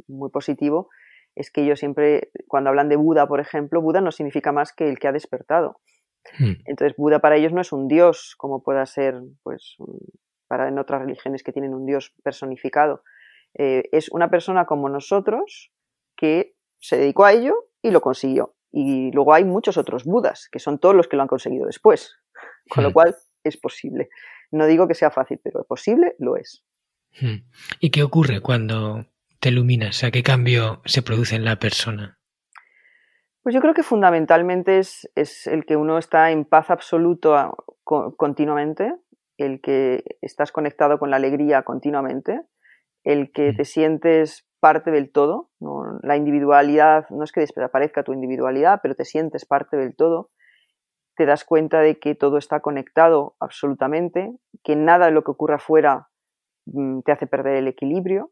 [0.08, 0.90] muy positivo,
[1.36, 4.90] es que ellos siempre, cuando hablan de Buda, por ejemplo, Buda no significa más que
[4.90, 5.80] el que ha despertado.
[6.40, 6.54] Hmm.
[6.66, 9.78] Entonces, Buda para ellos no es un dios, como pueda ser, pues,
[10.52, 13.06] para en otras religiones que tienen un dios personificado.
[13.54, 15.72] Eh, es una persona como nosotros
[16.18, 18.54] que se dedicó a ello y lo consiguió.
[18.70, 22.18] Y luego hay muchos otros Budas, que son todos los que lo han conseguido después.
[22.70, 22.94] Con lo hmm.
[22.94, 24.10] cual, es posible.
[24.52, 26.66] No digo que sea fácil, pero posible lo es.
[27.22, 27.48] Hmm.
[27.80, 29.06] ¿Y qué ocurre cuando
[29.40, 29.96] te iluminas?
[29.96, 32.20] Sea, ¿qué cambio se produce en la persona?
[33.42, 38.94] Pues yo creo que fundamentalmente es, el que uno está en paz absoluto continuamente,
[39.46, 42.42] el que estás conectado con la alegría continuamente,
[43.04, 43.56] el que mm.
[43.58, 45.50] te sientes parte del todo.
[46.04, 50.30] La individualidad, no es que desaparezca tu individualidad, pero te sientes parte del todo.
[51.16, 54.32] Te das cuenta de que todo está conectado absolutamente,
[54.64, 56.08] que nada de lo que ocurra afuera
[56.66, 58.32] mm, te hace perder el equilibrio.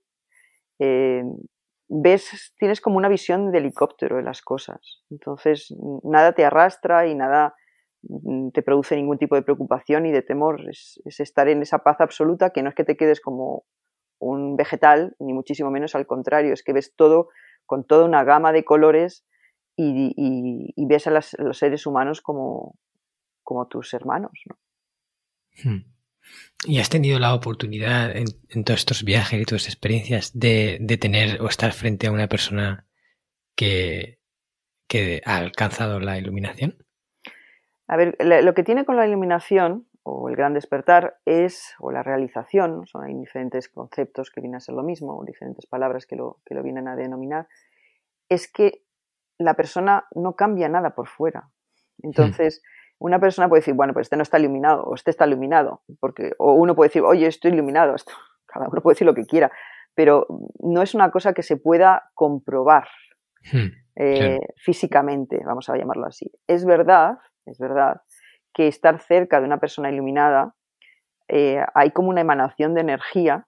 [0.79, 1.23] Eh,
[1.89, 5.03] ves, tienes como una visión de helicóptero de las cosas.
[5.09, 7.55] Entonces, nada te arrastra y nada
[8.53, 10.69] te produce ningún tipo de preocupación y de temor.
[10.69, 13.65] Es, estar en esa paz absoluta que no es que te quedes como
[14.19, 17.29] un vegetal, ni muchísimo menos al contrario, es que ves todo
[17.65, 19.25] con toda una gama de colores
[19.75, 22.77] y, ves a, los seres humanos como,
[23.43, 24.31] como tus hermanos.
[25.63, 25.79] Hmm.
[26.65, 31.47] ¿Y has tenido la oportunidad en, todos estos viajes y tus experiencias de, tener o
[31.47, 32.85] estar frente a una persona
[33.55, 34.19] que,
[34.87, 36.77] que ha alcanzado la iluminación?
[37.89, 42.03] A ver, lo que tiene con la iluminación o el gran despertar es, o la
[42.03, 46.15] realización, son hay diferentes conceptos que vienen a ser lo mismo, o diferentes palabras que
[46.15, 47.47] lo, que lo vienen a denominar,
[48.29, 48.83] es que
[49.39, 51.49] la persona no cambia nada por fuera.
[52.03, 52.61] Entonces,
[52.99, 56.33] una persona puede decir, bueno, pues este no está iluminado, o este está iluminado, porque,
[56.37, 58.13] o uno puede decir, oye, estoy iluminado, esto,
[58.45, 59.51] cada uno puede decir lo que quiera,
[59.95, 60.27] pero
[60.59, 62.87] no es una cosa que se pueda comprobar
[63.51, 66.31] hmm, eh, físicamente, vamos a llamarlo así.
[66.45, 68.01] Es verdad, es verdad,
[68.53, 70.55] que estar cerca de una persona iluminada
[71.27, 73.47] eh, hay como una emanación de energía,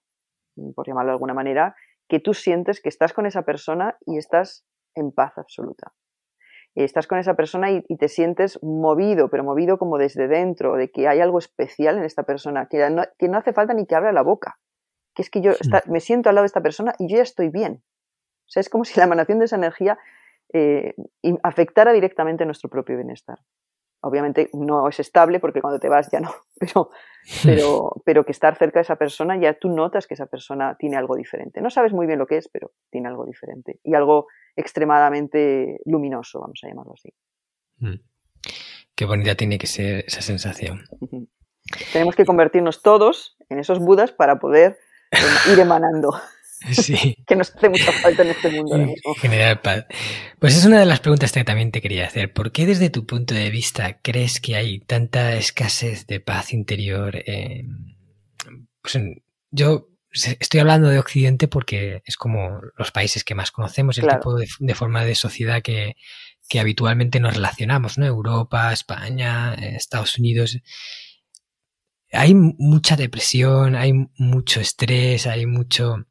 [0.76, 1.76] por llamarlo de alguna manera,
[2.08, 5.94] que tú sientes que estás con esa persona y estás en paz absoluta
[6.76, 11.08] estás con esa persona y, te sientes movido, pero movido como desde dentro, de que
[11.08, 14.14] hay algo especial en esta persona, que no, que no hace falta ni que abra
[14.14, 14.58] la boca,
[15.14, 15.52] que es que yo
[15.88, 17.84] me siento al lado de esta persona y yo ya estoy bien.
[18.48, 19.98] O sea, es como si la emanación de esa energía
[20.54, 20.96] eh,
[21.44, 23.40] afectara directamente nuestro propio bienestar.
[24.02, 26.90] Obviamente no es estable porque cuando te vas ya no, pero,
[27.44, 30.98] pero, pero que estar cerca de esa persona ya tú notas que esa persona tiene
[30.98, 31.62] algo diferente.
[31.62, 36.40] No sabes muy bien lo que es, pero tiene algo diferente y algo extremadamente luminoso,
[36.40, 37.14] vamos a llamarlo así.
[37.78, 38.00] Mm.
[38.96, 40.84] Qué bonita tiene que ser esa sensación.
[41.94, 44.78] Tenemos que convertirnos todos en esos budas para poder
[45.52, 46.12] ir emanando.
[46.72, 47.18] Sí.
[47.26, 48.94] que nos hace mucha falta en este mundo.
[49.20, 49.86] General paz.
[50.40, 52.34] Pues es una de las preguntas que también te quería hacer.
[52.34, 57.24] ¿Por qué desde tu punto de vista crees que hay tanta escasez de paz interior?
[58.82, 58.98] pues
[59.52, 64.36] yo estoy hablando de Occidente porque es como los países que más conocemos, el tipo
[64.36, 65.96] de, forma de sociedad que,
[66.50, 68.06] que habitualmente nos relacionamos, ¿no?
[68.06, 70.60] Europa, España, Estados Unidos
[72.14, 76.06] hay mucha depresión, hay mucho estrés, hay mucho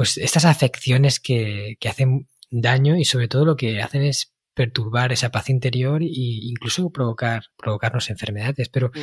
[0.00, 5.28] pues estas afecciones que, hacen daño y sobre todo lo que hacen es perturbar esa
[5.28, 8.70] paz interior e incluso provocar, provocarnos enfermedades.
[8.70, 8.98] Pero, mm.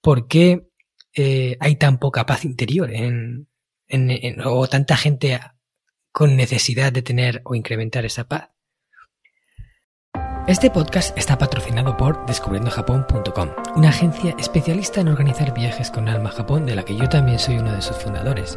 [0.00, 0.68] ¿por qué
[1.16, 3.48] eh, hay tan poca paz interior en,
[4.44, 5.40] o tanta gente
[6.12, 8.50] con necesidad de tener o incrementar esa paz?
[10.46, 16.34] Este podcast está patrocinado por descubriendojapón.com, una agencia especialista en organizar viajes con alma a
[16.34, 18.56] Japón de la que yo también soy uno de sus fundadores.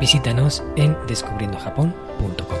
[0.00, 2.58] Visítanos en descubriendojapón.com.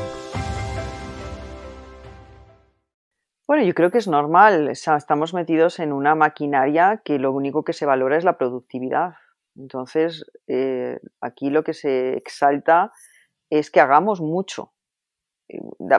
[3.46, 4.68] Bueno, yo creo que es normal.
[4.68, 9.14] Estamos metidos en una maquinaria que lo único que se valora es la productividad.
[9.56, 12.92] Entonces, eh, aquí lo que se exalta
[13.50, 14.72] es que hagamos mucho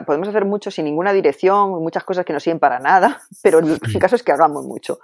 [0.06, 3.78] podemos hacer mucho sin ninguna dirección, muchas cosas que no sirven para nada, pero el,
[4.00, 4.98] caso es que hagamos mucho.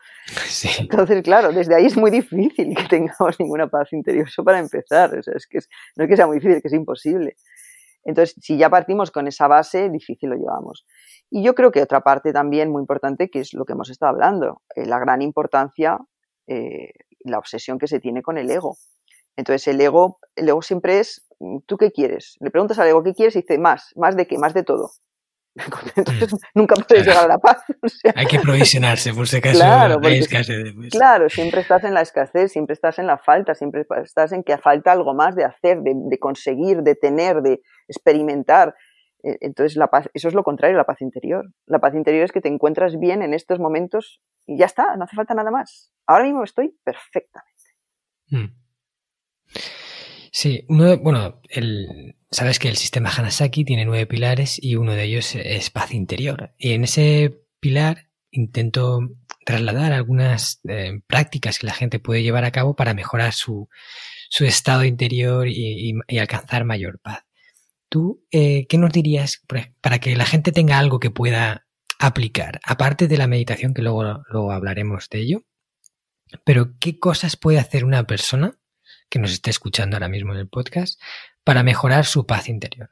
[0.79, 4.29] Entonces, claro, desde ahí es muy difícil que tengamos ninguna paz interior.
[4.29, 5.59] Eso para empezar, es que
[5.97, 7.37] no es que sea muy difícil, es que es imposible.
[8.05, 10.87] Entonces, si ya partimos con esa base, difícil lo llevamos.
[11.31, 14.11] Y yo creo que otra parte también muy importante, que es lo que hemos estado
[14.11, 15.99] hablando, eh, la gran importancia,
[16.47, 18.77] eh, la obsesión que se tiene con el ego.
[19.41, 21.26] Entonces, el ego, el ego siempre es
[21.66, 22.36] ¿tú qué quieres?
[22.41, 23.34] Le preguntas al ego, ¿qué quieres?
[23.36, 24.91] Y dice, más, más de qué, más de todo.
[25.97, 26.36] Entonces mm.
[26.55, 27.62] nunca puedes llegar a la paz.
[28.14, 30.74] hay que provisionarse, por si acaso claro, hay escasez.
[30.91, 34.59] Claro, siempre estás en la escasez, siempre estás en la falta, siempre estás en que
[34.59, 38.74] falta algo más de hacer, de, conseguir, de tener, de experimentar.
[39.22, 41.51] E, entonces, la paz, eso es lo contrario a la paz interior.
[41.66, 45.05] La paz interior es que te encuentras bien en estos momentos y ya está, no
[45.05, 45.91] hace falta nada más.
[46.07, 47.51] Ahora mismo estoy perfectamente.
[48.28, 48.60] Mm.
[50.32, 51.40] Sí, uno, bueno,
[52.30, 56.55] sabes que el sistema Hanasaki tiene nueve pilares y uno de ellos es paz interior.
[56.59, 59.01] Y en ese pilar intento
[59.44, 63.68] trasladar algunas eh, prácticas que la gente puede llevar a cabo para mejorar su,
[64.28, 67.24] su estado interior y, alcanzar mayor paz.
[67.88, 69.42] ¿Tú eh, qué nos dirías
[69.80, 71.66] para que la gente tenga algo que pueda
[71.98, 75.42] aplicar, aparte de la meditación, que luego, luego hablaremos de ello?
[76.44, 78.60] Pero ¿qué cosas puede hacer una persona
[79.11, 81.01] que nos esté escuchando ahora mismo en el podcast
[81.45, 82.91] para mejorar su paz interior?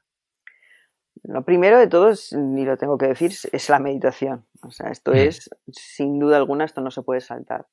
[1.22, 4.46] Lo primero de todo, ni lo tengo que decir, es la meditación.
[4.62, 5.16] O sea, esto mm.
[5.16, 7.66] es, sin duda alguna, esto no se puede saltar.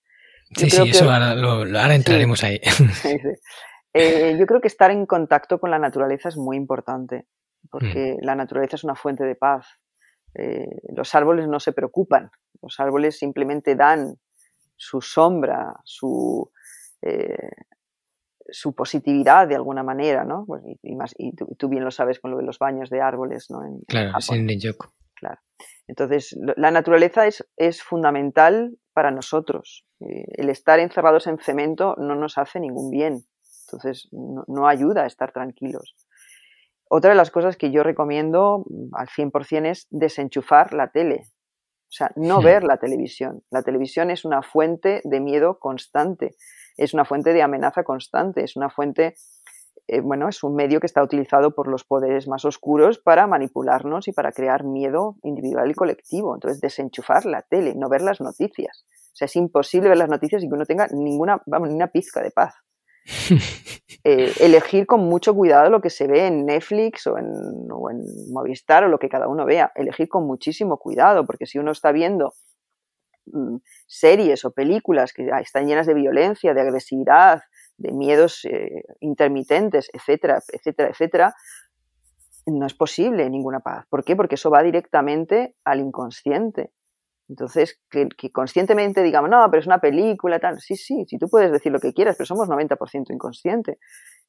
[0.55, 2.59] sí, sí, eso ahora, entraremos ahí.
[3.97, 7.27] Eh, yo creo que estar en contacto con la naturaleza es muy importante,
[7.71, 8.25] porque mm.
[8.25, 9.67] la naturaleza es una fuente de paz.
[10.33, 12.29] Eh, los árboles no se preocupan,
[12.61, 14.17] los árboles simplemente dan
[14.75, 16.51] su sombra, su,
[17.01, 17.51] eh,
[18.49, 20.45] su positividad de alguna manera, ¿no?
[20.45, 23.47] Pues, y, más, y tú, bien lo sabes con lo de los baños de árboles,
[23.49, 23.65] ¿no?
[23.65, 24.47] En, claro, sin
[25.15, 25.39] Claro.
[25.87, 29.85] Entonces, la naturaleza es, es fundamental para nosotros.
[30.01, 33.25] Eh, el estar encerrados en cemento no nos hace ningún bien.
[33.67, 35.95] Entonces, no, ayuda a estar tranquilos.
[36.87, 41.23] Otra de las cosas que yo recomiendo mm, al 100% es desenchufar la tele.
[41.87, 42.43] O sea, no hmm.
[42.43, 43.43] ver la televisión.
[43.49, 46.35] La televisión es una fuente de miedo constante
[46.77, 49.15] es una fuente de amenaza constante, es una fuente,
[49.87, 54.07] eh, bueno, es un medio que está utilizado por los poderes más oscuros para manipularnos
[54.07, 56.35] y para crear miedo individual y colectivo.
[56.35, 58.85] Entonces, desenchufar la tele, no ver las noticias.
[59.13, 61.87] O sea, es imposible ver las noticias y que uno tenga ninguna, vamos, ni una
[61.87, 62.53] pizca de paz.
[64.07, 67.25] Eh, elegir con mucho cuidado lo que se ve en Netflix o en,
[67.71, 69.71] o en, Movistar o lo que cada uno vea.
[69.73, 72.35] Elegir con muchísimo cuidado, porque si uno está viendo
[73.87, 77.41] series o películas que están llenas de violencia, de agresividad,
[77.77, 81.35] de miedos eh, intermitentes, etcétera, etcétera, etcétera,
[82.45, 83.85] no es posible ninguna paz.
[83.89, 84.15] ¿Por qué?
[84.15, 86.71] Porque eso va directamente al inconsciente.
[87.27, 90.59] Entonces, que, conscientemente digamos, no, pero es una película, tal.
[90.59, 93.79] Sí, sí, sí, tú puedes decir lo que quieras, pero somos 90% inconsciente.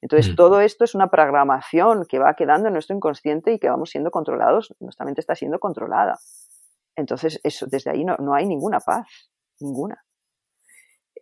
[0.00, 0.36] Entonces, mm.
[0.36, 4.10] todo esto es una programación que va quedando en nuestro inconsciente y que vamos siendo
[4.10, 6.18] controlados, nuestra mente está siendo controlada.
[6.96, 9.06] Entonces, eso, desde ahí no, hay ninguna paz,
[9.60, 10.02] ninguna.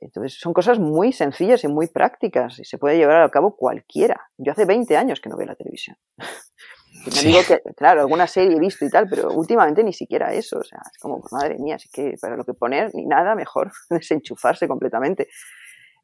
[0.01, 4.29] Entonces, son cosas muy sencillas y muy prácticas y se puede llevar a cabo cualquiera.
[4.39, 5.97] Yo hace 20 años que no veo la televisión.
[7.16, 10.59] Me digo que, claro, alguna serie he visto y tal, pero últimamente ni siquiera eso.
[10.59, 13.72] O sea, es como, madre mía, así que para lo que poner, ni nada, mejor
[13.91, 15.29] desenchufarse completamente.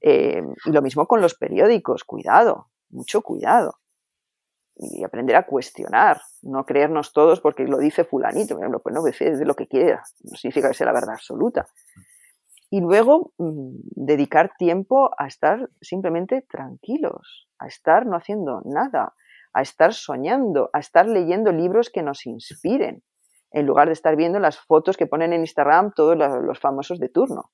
[0.00, 3.80] Eh, y lo mismo con los periódicos, cuidado, mucho cuidado
[4.80, 9.54] y aprender a cuestionar, no creernos todos porque lo dice fulanito, pues no, de lo
[9.54, 11.66] que quiera, no significa que sea la verdad absoluta.
[12.70, 19.14] Y luego mm, dedicar tiempo a estar simplemente tranquilos, a estar no haciendo nada,
[19.52, 23.02] a estar soñando, a estar leyendo libros que nos inspiren,
[23.50, 27.08] en lugar de estar viendo las fotos que ponen en Instagram todos los, famosos de
[27.08, 27.50] turno,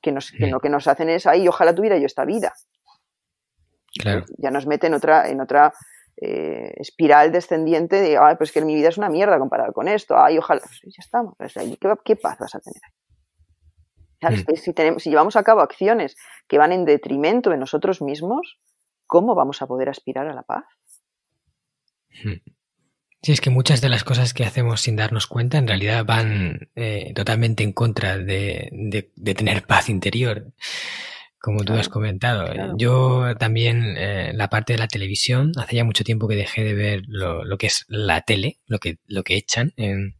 [0.00, 2.54] que, nos, que lo que nos hacen es, ay, ojalá tuviera yo esta vida.
[3.98, 4.24] Claro.
[4.38, 5.72] Ya nos mete en otra, en otra
[6.20, 10.16] eh, espiral descendiente de, ay, pues que mi vida es una mierda comparado con esto,
[10.16, 11.34] ay, ojalá, pues ya estamos,
[12.04, 12.82] ¿qué, paz vas a tener?
[14.22, 14.56] Mm.
[14.56, 16.16] si, tenemos, si llevamos a cabo acciones
[16.48, 18.58] que van en detrimento de nosotros mismos,
[19.06, 20.64] ¿cómo vamos a poder aspirar a la paz?
[22.24, 22.56] Mm.
[23.22, 26.70] Sí, es que muchas de las cosas que hacemos sin darnos cuenta en realidad van
[26.76, 30.52] eh, totalmente en contra de, de, tener paz interior
[31.46, 32.76] como tú has comentado.
[32.76, 36.74] Yo también, eh, la parte de la televisión, hace ya mucho tiempo que dejé de
[36.74, 40.16] ver lo, lo que es la tele, lo que, lo que echan, en,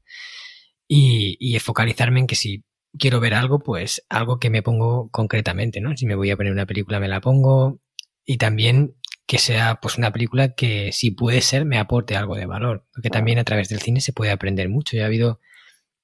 [0.86, 2.62] y, y, focalizarme en que si
[2.96, 5.96] quiero ver algo, pues algo que me pongo concretamente, ¿no?
[5.96, 7.80] Si me voy a poner una película, me la pongo,
[8.24, 8.94] y también
[9.26, 13.10] que sea pues una película que si puede ser me aporte algo de valor, porque
[13.10, 14.96] también a través del cine se puede aprender mucho.
[14.96, 15.40] Ya ha habido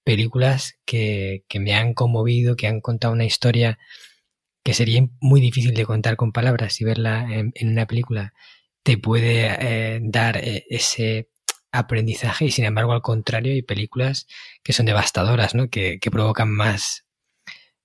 [0.02, 3.78] películas que, que me han conmovido, que han contado una historia
[4.62, 8.32] que sería muy difícil de contar con palabras y verla en, una película,
[8.82, 11.28] te puede eh, dar eh, ese
[11.72, 14.26] aprendizaje y sin embargo al contrario hay películas
[14.62, 15.68] que son devastadoras, ¿no?
[15.68, 17.06] Que, provocan más,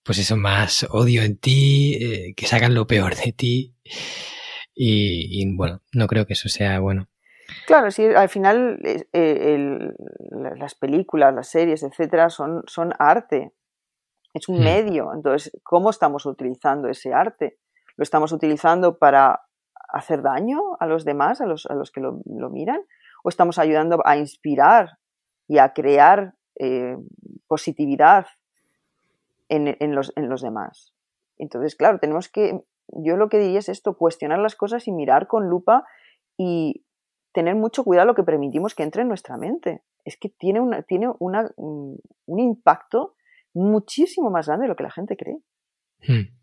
[0.04, 3.76] pues eso, más odio en ti, eh, que sacan lo peor de ti
[4.76, 7.08] y, bueno, no creo que eso sea bueno.
[7.66, 8.80] Claro, sí, al final
[10.58, 13.54] las películas, las series, etcétera, son, son arte
[14.34, 14.64] es un hmm.
[14.64, 15.14] medio.
[15.14, 17.58] Entonces, ¿cómo estamos utilizando ese arte?
[17.96, 19.42] ¿Lo estamos utilizando para
[19.90, 22.82] hacer daño a los demás, a los, a los que lo, miran?
[23.24, 24.98] ¿O estamos ayudando a inspirar
[25.48, 26.98] y a crear eh,
[27.48, 28.28] positividad
[29.50, 30.94] en, los, en los demás?
[31.38, 35.28] Entonces, claro, tenemos que yo lo que diría es esto, cuestionar las cosas y mirar
[35.28, 35.86] con lupa
[36.38, 36.86] y
[37.34, 39.84] tener mucho cuidado lo que permitimos que entre en nuestra mente.
[40.06, 42.00] Es que tiene, una, tiene una, un
[42.40, 43.16] impacto
[43.58, 45.38] muchísimo más grande de lo que la gente cree.
[46.08, 46.38] Hmm.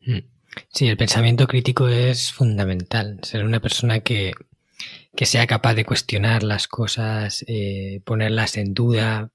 [0.00, 0.26] Hmm.
[0.68, 3.20] Sí, el pensamiento crítico es fundamental.
[3.22, 4.32] Ser una persona que,
[5.14, 9.30] que sea capaz de cuestionar las cosas, eh, ponerlas en duda,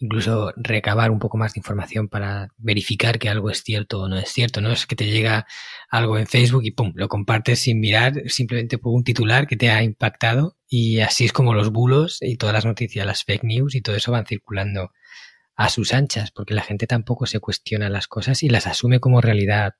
[0.00, 4.18] incluso recabar un poco más de información para verificar que algo es cierto o no
[4.18, 4.72] es cierto, ¿no?
[4.72, 5.46] Es que te llega
[5.90, 9.70] algo en Facebook y pum, lo compartes sin mirar, simplemente por un titular que te
[9.70, 13.74] ha impactado y así es como los bulos y todas las noticias, las fake news
[13.74, 14.90] y todo eso van circulando
[15.60, 19.20] a sus anchas, porque la gente tampoco se cuestiona las cosas y las asume como
[19.20, 19.74] realidad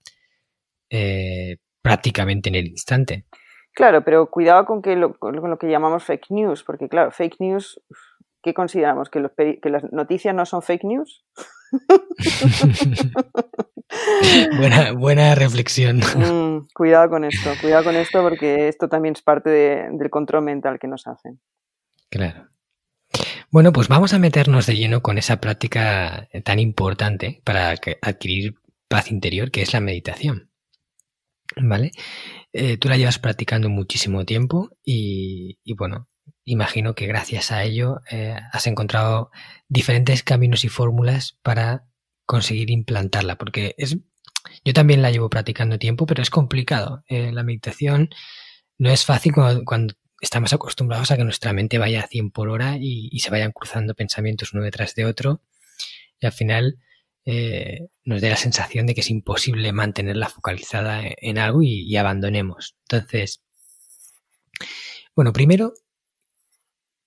[0.90, 3.24] eh, prácticamente en el instante.
[3.72, 7.40] Claro, pero cuidado con, que lo, con lo que llamamos fake news, porque claro, fake
[7.40, 7.80] news
[8.42, 9.08] ¿qué consideramos?
[9.08, 11.24] ¿Que, las noticias no son fake news?
[14.98, 15.98] buena, reflexión.
[15.98, 20.78] Mm, cuidado con esto, cuidado con esto porque esto también es parte del control mental
[20.78, 21.40] que nos hacen.
[22.10, 22.48] Claro.
[23.50, 28.54] Bueno, pues vamos a meternos de lleno con esa práctica tan importante para adquirir
[28.88, 30.50] paz interior que es la meditación.
[31.56, 31.90] ¿Vale?
[32.52, 36.08] Eh, tú la llevas practicando muchísimo tiempo y bueno,
[36.44, 39.30] imagino que gracias a ello eh, has encontrado
[39.68, 41.86] diferentes caminos y fórmulas para
[42.26, 43.98] conseguir implantarla, porque es,
[44.64, 47.04] yo también la llevo practicando tiempo, pero es complicado.
[47.08, 48.10] Eh, la meditación
[48.78, 49.32] no es fácil
[49.64, 53.52] cuando, estamos acostumbrados a que nuestra mente vaya a 100 por hora y, se vayan
[53.52, 55.42] cruzando pensamientos uno detrás de otro
[56.20, 56.78] y al final
[57.24, 61.96] eh, nos dé la sensación de que es imposible mantenerla focalizada en algo y, y
[61.96, 62.76] abandonemos.
[62.88, 63.42] Entonces,
[65.14, 65.74] bueno, primero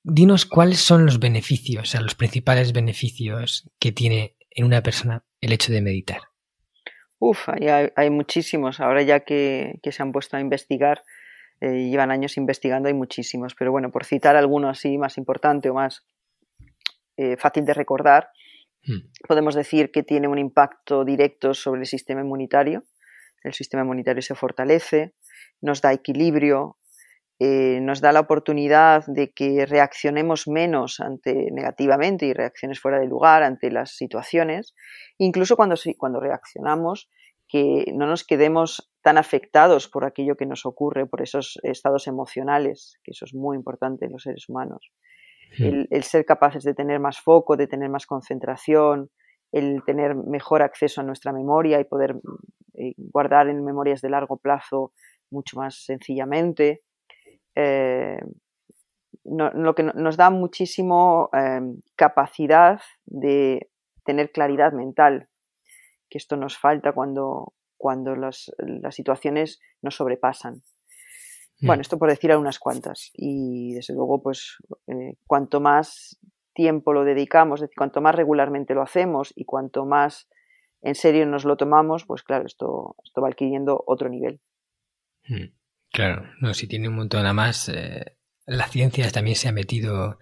[0.03, 5.24] dinos cuáles son los beneficios, o sea, los principales beneficios que tiene en una persona
[5.41, 6.22] el hecho de meditar.
[7.20, 8.80] Uf, hay, hay muchísimos.
[8.82, 11.03] Ahora ya que, se han puesto a investigar,
[11.64, 13.55] eh, llevan años investigando, hay muchísimos.
[13.55, 16.05] Pero bueno, por citar alguno así más importante o más
[17.16, 18.28] eh, fácil de recordar,
[18.86, 19.26] hmm.
[19.26, 22.84] podemos decir que tiene un impacto directo sobre el sistema inmunitario.
[23.45, 25.14] El sistema inmunitario se fortalece,
[25.61, 26.80] nos da equilibrio,
[27.39, 33.07] eh, nos da la oportunidad de que reaccionemos menos ante negativamente y reacciones fuera de
[33.07, 34.76] lugar ante las situaciones,
[35.18, 37.09] incluso cuando, cuando reaccionamos,
[37.47, 42.99] que no nos quedemos tan afectados por aquello que nos ocurre, por esos estados emocionales,
[43.04, 44.91] que eso es muy importante en los seres humanos.
[45.60, 45.84] Hmm.
[45.91, 49.12] El, ser capaces de tener más foco, de tener más concentración,
[49.51, 52.16] el tener mejor acceso a nuestra memoria y poder
[52.76, 54.93] eh, guardar en memorias de largo plazo
[55.30, 56.82] mucho más sencillamente.
[57.56, 58.18] Eh,
[59.26, 63.70] lo que nos da muchísimo em, capacidad de
[64.04, 65.30] tener claridad mental,
[66.10, 68.49] que esto nos falta cuando, cuando las,
[68.91, 70.63] situaciones nos sobrepasan.
[71.59, 71.67] Mm.
[71.67, 73.11] Bueno, esto por decir a unas cuantas.
[73.13, 74.55] Y desde luego, pues
[74.88, 76.17] eh, cuanto más
[76.53, 80.29] tiempo lo dedicamos, cuanto más regularmente lo hacemos y cuanto más
[80.81, 84.39] en serio nos lo tomamos, pues claro, esto, esto va adquiriendo otro nivel.
[85.27, 85.51] Mm.
[85.91, 87.36] Claro, no, si tiene un montón.
[87.36, 87.67] más.
[87.67, 88.15] eh,
[88.45, 90.19] la ciencia también se ha metido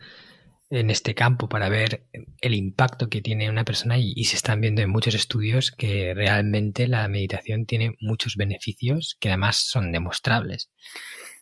[0.72, 2.06] en este campo para ver
[2.40, 6.88] el impacto que tiene una persona y, se están viendo en muchos estudios que realmente
[6.88, 10.72] la meditación tiene muchos beneficios que además son demostrables.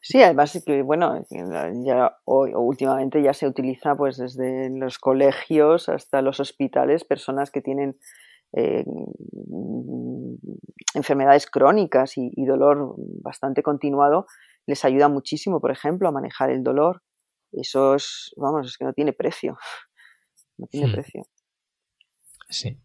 [0.01, 1.25] Sí, además bueno,
[1.85, 7.61] ya hoy, últimamente ya se utiliza pues desde los colegios hasta los hospitales personas que
[7.61, 7.97] tienen
[8.53, 8.83] eh,
[10.95, 14.25] enfermedades crónicas y, dolor bastante continuado,
[14.65, 17.03] les ayuda muchísimo, por ejemplo, a manejar el dolor.
[17.51, 19.57] Eso es, vamos, es que no tiene precio.
[20.57, 20.91] No tiene hmm.
[20.91, 21.25] precio.
[22.49, 22.77] Sí.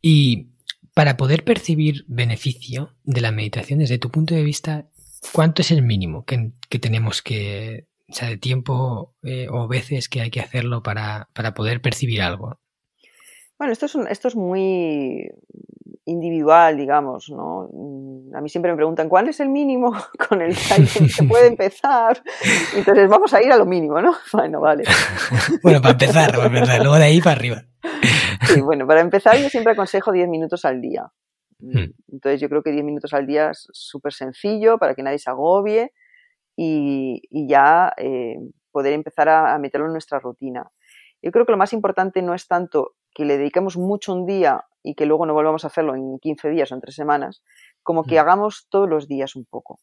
[0.00, 0.50] Y
[0.94, 4.88] para poder percibir beneficio de la meditación, desde tu punto de vista,
[5.32, 10.20] ¿cuánto es el mínimo que, tenemos que, o sea, de tiempo eh, o veces que
[10.20, 12.60] hay que hacerlo para, para poder percibir algo?
[13.58, 15.28] Bueno, esto es, esto es muy
[16.10, 17.68] individual, digamos, ¿no?
[17.72, 19.92] Mm, a mí siempre me preguntan cuál es el mínimo
[20.28, 22.22] con el que se puede empezar.
[22.76, 24.14] Entonces vamos a ir a lo mínimo, ¿no?
[24.32, 24.84] Bueno, vale.
[25.62, 27.62] bueno, para empezar, para empezar, luego de ahí para arriba.
[28.42, 31.10] Sí, bueno, para empezar yo siempre aconsejo 10 minutos al día.
[31.58, 31.92] Hmm.
[32.08, 35.30] Entonces yo creo que 10 minutos al día es súper sencillo para que nadie se
[35.30, 35.92] agobie
[36.56, 38.36] y, ya eh,
[38.70, 40.70] poder empezar a meterlo en nuestra rutina.
[41.22, 44.64] Yo creo que lo más importante no es tanto que le dediquemos mucho un día
[44.82, 47.42] y que luego no volvamos a hacerlo en 15 días o en 3 semanas,
[47.82, 48.18] como que mm.
[48.18, 49.80] hagamos todos los días un poco.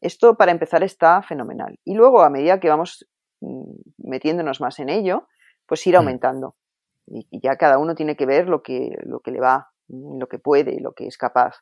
[0.00, 1.78] Esto para empezar está fenomenal.
[1.84, 3.06] Y luego a medida que vamos
[3.40, 5.28] mm, metiéndonos más en ello,
[5.66, 5.98] pues ir mm.
[5.98, 6.56] aumentando.
[7.06, 10.38] Y, ya cada uno tiene que ver lo que, lo que le va, lo que
[10.38, 11.56] puede, lo que es capaz.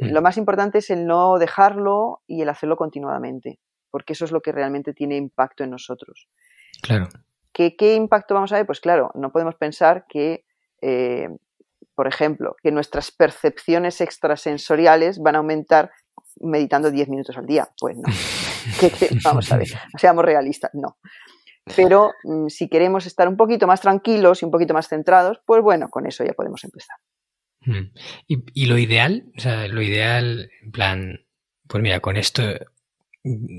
[0.00, 0.12] Mm.
[0.12, 3.58] Lo más importante es el no dejarlo y el hacerlo continuadamente,
[3.90, 6.28] porque eso es lo que realmente tiene impacto en nosotros.
[6.82, 7.08] Claro.
[7.52, 8.66] ¿Qué, qué impacto vamos a ver?
[8.66, 10.44] Pues claro, no podemos pensar que,
[10.82, 11.28] eh,
[12.00, 15.90] por ejemplo, que nuestras percepciones extrasensoriales van a aumentar
[16.40, 17.68] meditando 10 minutos al día.
[17.78, 18.04] Pues no.
[19.22, 20.96] vamos a ver, seamos realistas, no.
[21.76, 25.62] Pero mm, si queremos estar un poquito más tranquilos y un poquito más centrados, pues
[25.62, 26.96] bueno, con eso ya podemos empezar.
[27.66, 27.92] Hmm.
[28.26, 29.30] ¿Y, lo ideal?
[29.36, 31.26] O sea, lo ideal, en plan,
[31.68, 32.44] pues mira, con esto,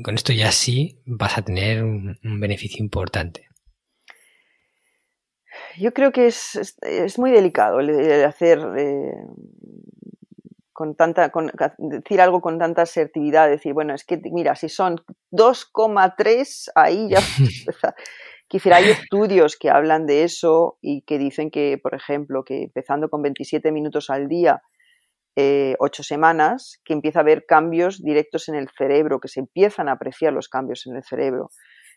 [0.04, 3.50] con esto ya sí vas a tener un, beneficio importante.
[5.78, 9.14] Yo creo que es, es, muy delicado el, hacer eh,
[10.74, 14.98] con tanta, con, decir algo con tanta asertividad, decir, bueno, es que mira, si son
[15.32, 17.20] 2,3, ahí ya
[18.48, 23.10] Quisiera, hay estudios que hablan de eso y que dicen que, por ejemplo, que empezando
[23.10, 24.62] con 27 minutos al día,
[25.38, 29.88] eh, ocho semanas, que empieza a haber cambios directos en el cerebro, que se empiezan
[29.88, 31.52] a apreciar los cambios en el cerebro,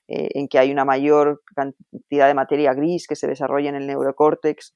[0.09, 3.87] eh, en que hay una mayor cantidad de materia gris que se desarrolla en el
[3.87, 4.75] neurocórtex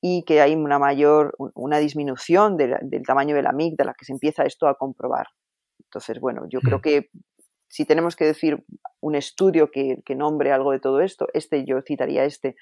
[0.00, 4.44] y que hay una mayor, una disminución del tamaño de la amígdala, que se empieza
[4.44, 5.26] esto a comprobar.
[5.80, 6.82] Entonces, bueno, yo creo mm.
[6.82, 7.10] que
[7.68, 8.64] si tenemos que decir
[9.00, 12.56] un estudio que, nombre algo de todo esto, este yo citaría este.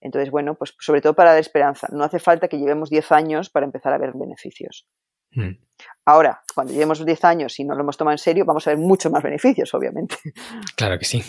[0.00, 1.88] Entonces, bueno, pues sobre todo para dar esperanza.
[1.90, 4.86] No hace falta que llevemos 10 años para empezar a ver beneficios.
[5.32, 5.56] Hmm.
[6.04, 8.78] Ahora, cuando llevemos 10 años y no lo hemos tomado en serio, vamos a ver
[8.78, 10.16] muchos más beneficios, obviamente.
[10.76, 11.22] Claro que sí.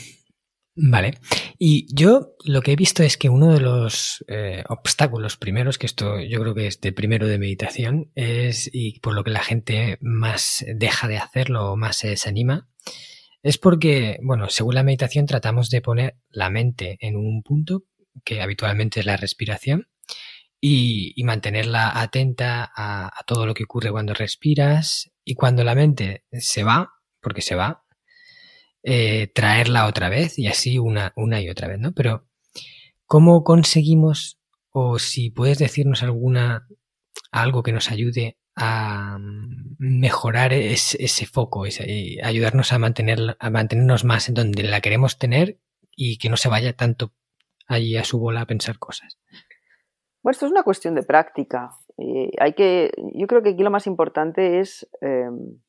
[0.80, 1.18] Vale.
[1.58, 5.88] Y yo lo que he visto es que uno de los eh, obstáculos primeros, que
[5.88, 9.44] esto yo creo que es de primero de meditación, es, y por lo que la
[9.44, 12.70] gente más deja de hacerlo o más se desanima,
[13.42, 17.86] es porque, bueno, según la meditación tratamos de poner la mente en un punto,
[18.24, 19.88] que habitualmente es la respiración,
[20.62, 26.64] y, mantenerla atenta a, todo lo que ocurre cuando respiras y cuando la mente se
[26.64, 27.84] va, porque se va,
[28.90, 31.92] eh, traerla otra vez y así una, una y otra vez, ¿no?
[31.92, 32.26] Pero,
[33.06, 34.40] ¿cómo conseguimos,
[34.72, 36.70] o si puedes decirnos alguna,
[37.30, 44.06] algo que nos ayude a mm, mejorar ese, foco, y ayudarnos a, mantener, a mantenernos
[44.06, 45.60] más en donde la queremos tener
[45.94, 47.12] y que no se vaya tanto
[47.68, 49.20] allí a su bola a pensar cosas.
[50.24, 51.72] Bueno, esto es una cuestión de práctica.
[51.98, 55.60] Eh, hay que, yo creo que aquí lo más importante es em,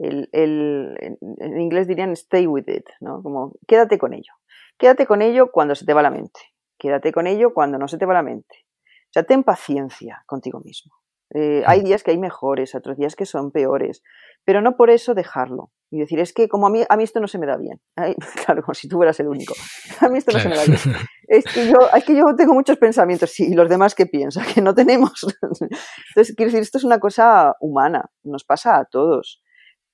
[0.00, 3.22] el, en inglés dirían stay with it, ¿no?
[3.22, 4.32] Como quédate con ello.
[4.78, 6.40] Quédate con ello cuando se te va la mente.
[6.78, 8.66] Quédate con ello cuando no se te va la mente.
[9.10, 10.94] O sea, ten paciencia contigo mismo.
[11.34, 14.02] Eh, hay días que hay mejores, otros días que son peores,
[14.44, 17.20] pero no por eso dejarlo y decir, es que como a mí, a mí esto
[17.20, 17.80] no se me da bien.
[18.44, 19.54] claro, como si tú fueras el único.
[20.00, 20.78] A mí esto no se me da bien.
[21.32, 24.44] Es que, yo, es que yo tengo muchos pensamientos, sí, y los demás que piensan,
[24.52, 25.24] que no tenemos.
[25.40, 29.40] Entonces, quiero decir, esto es una cosa humana, nos pasa a todos,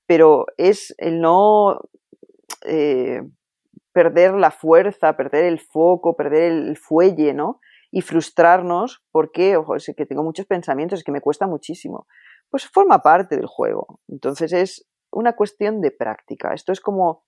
[0.06, 1.80] pero es el no
[2.64, 3.22] eh,
[3.92, 7.60] perder la fuerza, perder el foco, perder el fuelle, ¿no?
[7.90, 12.06] y frustrarnos porque, ojo, es que tengo muchos pensamientos, es que me cuesta muchísimo.
[12.50, 14.00] Pues forma parte del juego.
[14.08, 16.52] Entonces es una cuestión de práctica.
[16.52, 17.24] Esto es como,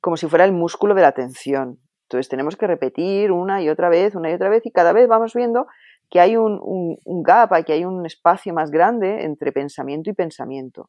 [0.00, 1.80] como si fuera el músculo de la atención.
[2.04, 5.06] Entonces tenemos que repetir una y otra vez, una y otra vez, y cada vez
[5.06, 5.66] vamos viendo
[6.08, 10.88] que hay un, un, gap, que hay un espacio más grande entre pensamiento y pensamiento.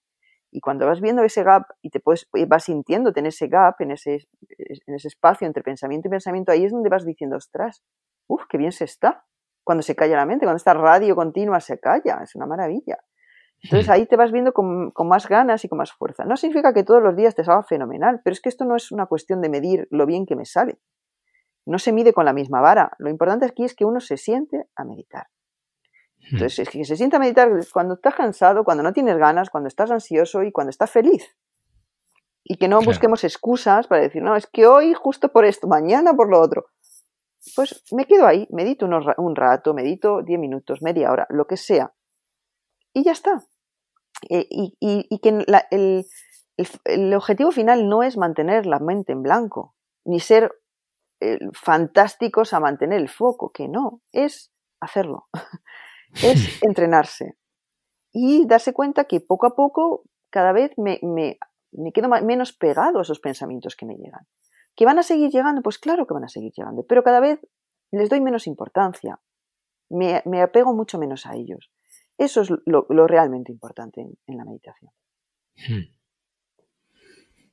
[0.58, 3.92] Y cuando vas viendo ese gap y te puedes, vas sintiéndote en ese gap, en
[3.92, 4.28] ese,
[4.88, 7.84] en ese espacio entre pensamiento y pensamiento, ahí es donde vas diciendo, ostras,
[8.26, 9.24] ¡Uf, qué bien se está!
[9.64, 12.98] Cuando se calla la mente, cuando esta radio continua se calla, es una maravilla.
[13.62, 13.92] Entonces hmm.
[13.92, 16.26] ahí te vas viendo con, más ganas y con más fuerza.
[16.26, 18.92] No significa que todos los días te salga fenomenal, pero es que esto no es
[18.92, 20.80] una cuestión de medir lo bien que me sale.
[21.68, 22.94] No se mide con la misma vara.
[22.98, 25.28] Lo importante aquí es que uno se siente a meditar.
[26.20, 26.36] Hmm.
[26.36, 29.68] Entonces, es que se siente a meditar cuando estás cansado, cuando no tienes ganas, cuando
[29.68, 31.36] estás ansioso y cuando estás feliz.
[32.44, 36.14] Y que no busquemos excusas para decir, no, es que hoy justo por esto, mañana
[36.14, 36.68] por lo otro
[37.56, 41.94] pues me quedo ahí, medito un rato, medito 10 minutos, media hora, lo que sea.
[42.94, 43.44] Y ya está.
[44.30, 45.46] Eh, y, que
[46.86, 50.52] el, objetivo final no es mantener la mente en blanco, ni ser
[51.20, 55.28] eh, fantásticos a mantener el foco, que no, es hacerlo,
[56.24, 57.38] es entrenarse
[58.12, 61.38] y darse cuenta que poco a poco cada vez me, me,
[61.72, 64.28] me quedo menos pegado a esos pensamientos que me llegan.
[64.76, 65.62] ¿Que van a seguir llegando?
[65.62, 67.40] Pues claro que van a seguir llegando, pero cada vez
[67.92, 69.20] les doy menos importancia,
[69.90, 71.72] me, apego mucho menos a ellos.
[72.18, 74.92] Eso es lo, realmente importante en, la meditación.
[75.56, 75.96] Hmm.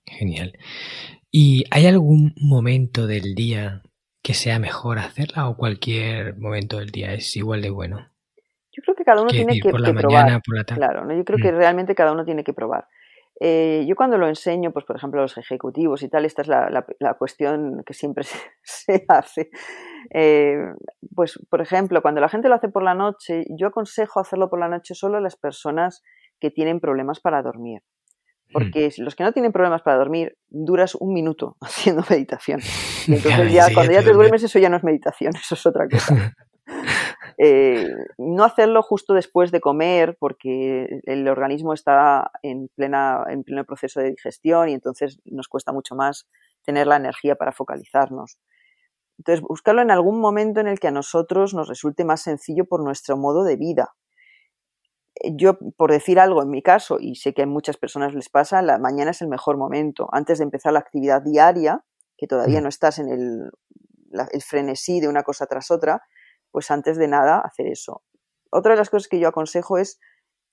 [0.06, 0.58] Genial.
[1.30, 3.82] ¿Y hay algún momento del día
[4.22, 8.10] que sea mejor hacerla o cualquier momento del día es igual de bueno?
[8.76, 10.42] Yo creo que cada uno tiene que, probar.
[10.66, 11.56] Claro, yo creo que mm.
[11.56, 12.86] realmente cada uno tiene que probar.
[13.40, 16.48] Eh, yo cuando lo enseño, pues por ejemplo a los ejecutivos y tal, esta es
[16.48, 18.24] la, cuestión que siempre
[18.62, 19.50] se, hace.
[20.10, 20.72] Eh,
[21.14, 24.60] pues por ejemplo, cuando la gente lo hace por la noche, yo aconsejo hacerlo por
[24.60, 26.02] la noche solo a las personas
[26.40, 27.82] que tienen problemas para dormir.
[28.52, 29.02] Porque mm.
[29.02, 32.60] los que no tienen problemas para dormir, duras un minuto haciendo meditación.
[33.08, 36.34] entonces ya, cuando ya te duermes, eso ya no es meditación, eso es otra cosa.
[37.38, 43.64] Eh, no hacerlo justo después de comer porque el organismo está en, plena, en pleno
[43.64, 46.28] proceso de digestión y entonces nos cuesta mucho más
[46.64, 48.38] tener la energía para focalizarnos.
[49.18, 52.82] Entonces, buscarlo en algún momento en el que a nosotros nos resulte más sencillo por
[52.82, 53.94] nuestro modo de vida.
[55.32, 58.62] Yo, por decir algo en mi caso, y sé que a muchas personas les pasa,
[58.62, 60.08] la mañana es el mejor momento.
[60.12, 61.84] Antes de empezar la actividad diaria,
[62.16, 63.50] que todavía no estás en el,
[64.32, 66.02] el frenesí de una cosa tras otra,
[66.54, 68.04] pues antes de nada hacer eso.
[68.48, 69.98] Otra de las cosas que yo aconsejo es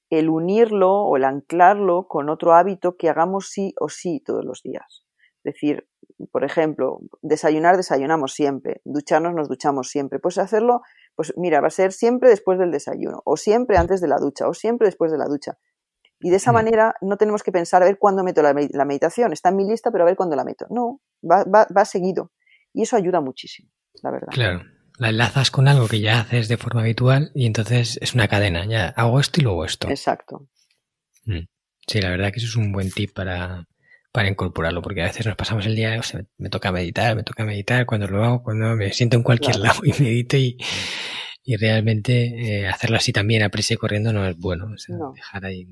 [0.09, 4.63] el unirlo o el anclarlo con otro hábito que hagamos sí o sí todos los
[4.63, 5.05] días.
[5.43, 5.87] Es decir,
[6.31, 10.17] por ejemplo, desayunar, desayunamos siempre, ducharnos, nos duchamos siempre.
[10.17, 10.81] Pues hacerlo,
[11.15, 14.47] pues mira, va a ser siempre después del desayuno, o siempre antes de la ducha,
[14.47, 15.59] o siempre después de la ducha.
[16.19, 16.55] Y de esa mm.
[16.55, 19.33] manera no tenemos que pensar a ver cuándo meto la, meditación.
[19.33, 20.65] Está en mi lista, pero a ver cuándo la meto.
[20.71, 22.31] No, va, va, va seguido.
[22.73, 23.69] Y eso ayuda muchísimo,
[24.01, 24.29] la verdad.
[24.31, 24.61] Claro
[25.01, 28.67] la enlazas con algo que ya haces de forma habitual y entonces es una cadena.
[28.67, 29.89] Ya hago esto y luego esto.
[29.89, 30.47] Exacto.
[31.25, 31.47] Mm.
[31.87, 33.67] Sí, la verdad que eso es un buen tip para,
[34.11, 37.23] para incorporarlo, porque a veces nos pasamos el día, o sea, me toca meditar, me
[37.23, 40.55] toca meditar, cuando lo hago, cuando me siento en cualquier lado y medito y,
[41.43, 44.67] y realmente eh, hacerlo así también a prisa y corriendo no es bueno.
[44.71, 45.67] O sea, dejar ahí,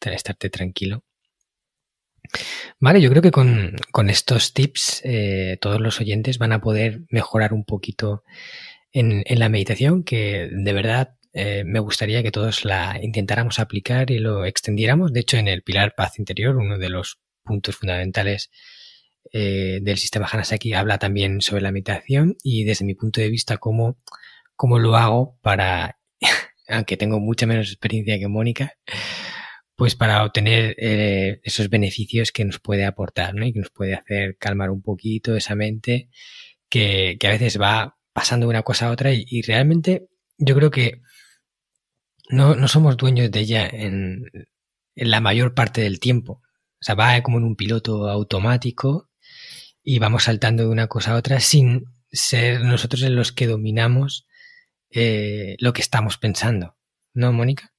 [0.00, 1.04] estarte tranquilo.
[2.80, 3.76] Vale, yo creo que con,
[4.08, 8.24] estos tips eh, todos los oyentes van a poder mejorar un poquito
[8.92, 14.18] en, la meditación, que de verdad eh, me gustaría que todos la intentáramos aplicar y
[14.18, 15.12] lo extendiéramos.
[15.12, 18.50] De hecho, en el pilar paz interior, uno de los puntos fundamentales
[19.32, 23.58] eh, del sistema Hanasaki habla también sobre la meditación y desde mi punto de vista
[23.58, 23.98] cómo,
[24.54, 25.98] cómo lo hago para,
[26.68, 28.74] aunque tengo mucha menos experiencia que Mónica,
[29.76, 33.44] pues para obtener eh, esos beneficios que nos puede aportar, ¿no?
[33.44, 36.08] Y que nos puede hacer calmar un poquito esa mente
[36.68, 40.08] que, a veces va pasando de una cosa a otra y, realmente
[40.38, 41.00] yo creo que
[42.28, 44.24] no, no, somos dueños de ella en,
[44.94, 46.42] en, la mayor parte del tiempo.
[46.80, 49.10] O sea, va como en un piloto automático
[49.82, 54.26] y vamos saltando de una cosa a otra sin ser nosotros los que dominamos
[54.90, 56.76] eh, lo que estamos pensando.
[57.12, 57.72] ¿No, Mónica?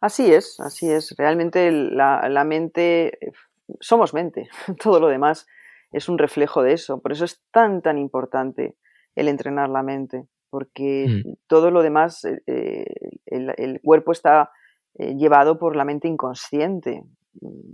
[0.00, 1.14] Así es, así es.
[1.16, 3.18] Realmente la, mente,
[3.80, 4.48] somos mente,
[4.82, 5.46] todo lo demás
[5.90, 7.00] es un reflejo de eso.
[7.00, 8.76] Por eso es tan, tan importante
[9.16, 11.32] el entrenar la mente, porque mm.
[11.48, 12.86] todo lo demás, eh, eh,
[13.26, 14.52] el, cuerpo está
[14.94, 17.02] eh, llevado por la mente inconsciente,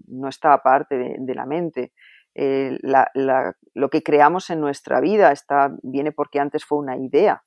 [0.07, 1.93] no está aparte de, la mente.
[2.35, 7.45] lo que creamos en nuestra vida está, viene porque antes fue una idea.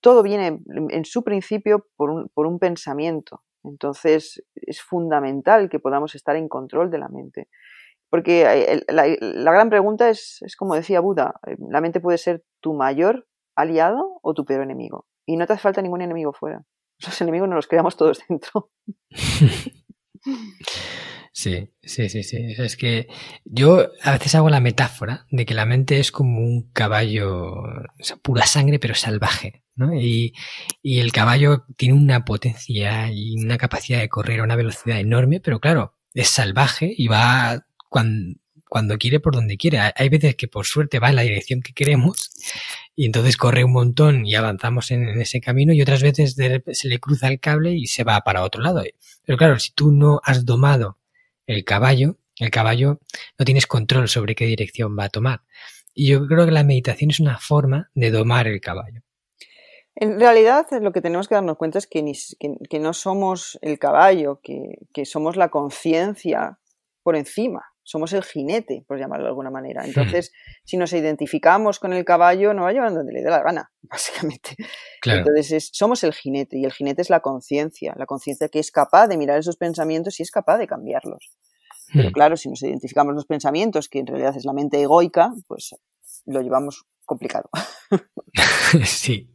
[0.00, 3.42] todo viene en su principio por un pensamiento.
[3.68, 7.48] Entonces es fundamental que podamos estar en control de la mente.
[8.10, 12.42] Porque eh, la, gran pregunta es, es, como decía Buda, eh, la mente puede ser
[12.60, 15.06] tu mayor aliado o tu peor enemigo.
[15.26, 16.62] Y no te hace falta ningún enemigo fuera.
[17.06, 18.70] Los enemigos nos los creamos todos dentro.
[21.38, 22.36] Sí, sí, sí, sí.
[22.58, 23.06] Es que
[23.44, 27.62] yo a veces hago la metáfora de que la mente es como un caballo,
[28.22, 29.94] pura sangre pero salvaje, ¿no?
[29.94, 30.34] Y,
[30.82, 35.38] y, el caballo tiene una potencia y una capacidad de correr a una velocidad enorme,
[35.38, 39.78] pero claro, es salvaje y va cuando, cuando quiere por donde quiere.
[39.94, 42.32] Hay veces que por suerte va en la dirección que queremos
[42.96, 46.98] y entonces corre un montón y avanzamos en, ese camino y otras veces se le
[46.98, 48.82] cruza el cable y se va para otro lado.
[49.24, 50.98] Pero claro, si tú no has domado
[51.48, 53.00] el caballo, el caballo
[53.38, 55.40] no tienes control sobre qué dirección va a tomar.
[55.94, 59.00] Y yo creo que la meditación es una forma de domar el caballo.
[59.96, 62.04] En realidad lo que tenemos que darnos cuenta es que,
[62.70, 66.60] que, no somos el caballo, que, somos la conciencia
[67.02, 69.82] por encima, somos el jinete, por llamarlo de alguna manera.
[69.82, 69.86] Hmm.
[69.86, 70.30] Entonces,
[70.62, 73.72] si nos identificamos con el caballo, nos va a llevar donde le dé la gana,
[73.82, 74.56] básicamente.
[75.06, 79.08] Entonces, somos el jinete y el jinete es la conciencia, la conciencia que es capaz
[79.08, 81.30] de mirar esos pensamientos y es capaz de cambiarlos.
[81.94, 82.12] Pero hmm.
[82.12, 85.74] claro, si nos identificamos los pensamientos, que en realidad es la mente egoica, pues
[86.26, 87.48] lo llevamos complicado.
[88.84, 89.34] sí.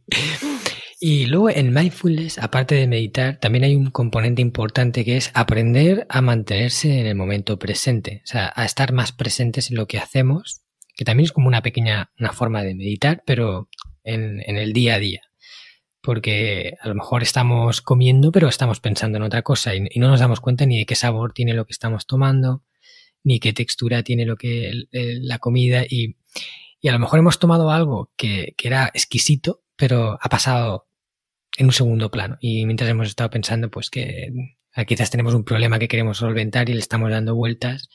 [1.00, 6.06] Y luego en mindfulness, aparte de meditar, también hay un componente importante que es aprender
[6.08, 9.98] a mantenerse en el momento presente, o sea, a estar más presentes en lo que
[9.98, 10.62] hacemos,
[10.96, 13.68] que también es como una pequeña una forma de meditar, pero
[14.04, 15.22] en, en el día a día.
[16.02, 20.20] porque a lo mejor estamos comiendo, pero estamos pensando en otra cosa y, no nos
[20.20, 22.62] damos cuenta ni de qué sabor tiene lo que estamos tomando,
[23.24, 26.16] ni qué textura tiene lo que la comida y,
[26.86, 30.86] a lo mejor hemos tomado algo que, era exquisito, pero ha pasado
[31.56, 34.32] en un segundo plano y mientras hemos estado pensando pues que
[34.86, 37.88] quizás tenemos un problema que queremos solventar y le estamos dando vueltas.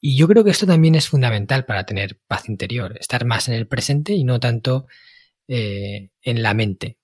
[0.00, 3.54] Y yo creo que esto también es fundamental para tener paz interior, estar más en
[3.54, 4.86] el presente y no tanto
[5.48, 6.98] eh, en la mente.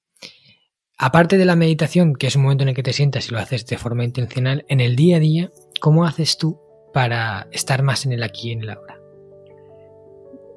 [0.97, 3.41] Aparte de la meditación, que es un momento en el que te sientas y lo
[3.41, 5.51] haces de forma intencional, en el día a día,
[5.81, 6.61] ¿cómo haces tú
[6.93, 9.04] para estar más en el aquí y en el ahora?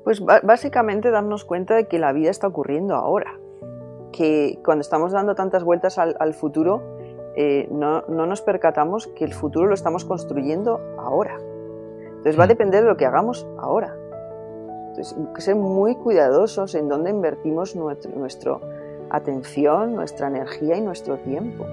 [0.08, 3.42] Pues básicamente darnos cuenta de que la vida está ocurriendo ahora,
[4.14, 6.82] que cuando estamos dando tantas vueltas al, futuro,
[7.36, 11.36] eh, no, nos percatamos que el futuro lo estamos construyendo ahora.
[12.00, 12.48] Entonces va a mm.
[12.48, 13.98] depender de lo que hagamos ahora.
[14.92, 18.60] Entonces, que ser muy cuidadosos en dónde invertimos nuestra
[19.10, 21.66] atención, nuestra energía y nuestro tiempo.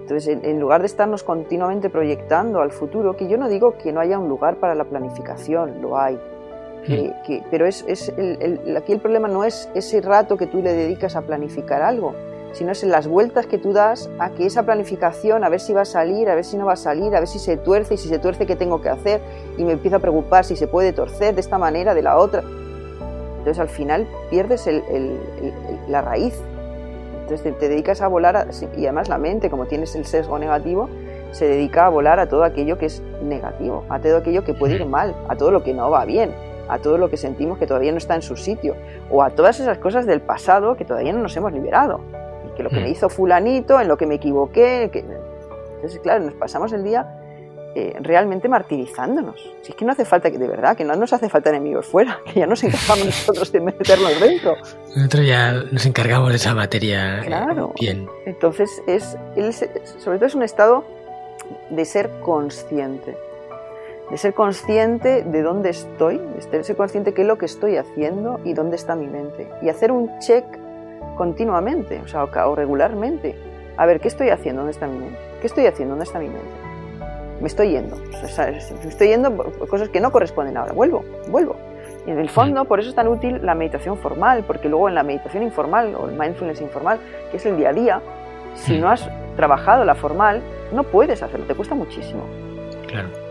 [0.00, 4.00] Entonces, en, lugar de estarnos continuamente proyectando al futuro, que yo no digo que no
[4.00, 6.18] haya un lugar para la planificación, lo hay,
[6.88, 7.44] mm.
[7.50, 7.84] pero es,
[8.76, 12.14] aquí el problema no es ese rato que tú le dedicas a planificar algo,
[12.52, 15.74] sino es en las vueltas que tú das a que esa planificación, a ver si
[15.74, 17.94] va a salir, a ver si no va a salir, a ver si se tuerce
[17.94, 19.20] y si se tuerce, ¿qué tengo que hacer?
[19.58, 22.42] Y me empiezo a preocupar si se puede torcer de esta manera, de la otra.
[23.38, 24.68] Entonces al final pierdes
[25.88, 26.40] la raíz.
[27.22, 30.88] Entonces te, dedicas a volar, y además la mente, como tienes el sesgo negativo,
[31.32, 34.76] se dedica a volar a todo aquello que es negativo, a todo aquello que puede
[34.76, 36.32] ir mal, a todo lo que no va bien,
[36.68, 38.74] a todo lo que sentimos que todavía no está en su sitio,
[39.10, 42.00] o a todas esas cosas del pasado que todavía no nos hemos liberado
[42.56, 42.92] que lo que me mm.
[42.92, 44.90] hizo fulanito, en lo que me equivoqué.
[44.92, 45.04] Que...
[45.76, 47.06] Entonces, claro, nos pasamos el día
[47.76, 49.40] eh, realmente martirizándonos.
[49.62, 51.86] Si es que no hace falta que, de verdad, que no nos hace falta enemigos
[51.86, 54.56] fuera, que ya nos encargamos nosotros de meternos dentro.
[54.96, 57.72] Nosotros ya nos encargamos de esa materia eh, claro.
[57.78, 58.08] bien.
[58.24, 59.16] Entonces, es,
[59.98, 60.84] sobre todo es un estado
[61.70, 63.16] de ser consciente.
[64.10, 66.18] De ser consciente de dónde estoy,
[66.50, 69.48] de ser consciente de qué es lo que estoy haciendo y dónde está mi mente.
[69.62, 70.44] Y hacer un check
[71.16, 73.34] continuamente, o sea, o regularmente.
[73.76, 74.62] A ver, ¿qué estoy haciendo?
[74.62, 75.18] ¿Dónde está mi mente?
[75.40, 75.92] ¿Qué estoy haciendo?
[75.92, 76.66] ¿Dónde está mi mente?
[77.40, 77.96] Me estoy yendo.
[77.96, 80.72] me estoy yendo por cosas que no corresponden ahora.
[80.72, 81.56] Vuelvo, vuelvo.
[82.06, 84.94] Y en el fondo, por eso es tan útil la meditación formal, porque luego en
[84.94, 87.00] la meditación informal o el mindfulness informal,
[87.30, 88.00] que es el día a día,
[88.54, 90.40] si no has trabajado la formal,
[90.72, 92.22] no puedes hacerlo, te cuesta muchísimo.
[92.86, 93.25] Claro.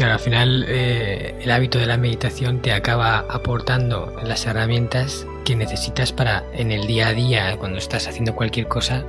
[0.00, 5.54] Claro, al final eh, el hábito de la meditación te acaba aportando las herramientas que
[5.54, 9.04] necesitas para en el día a día, cuando estás haciendo cualquier cosa,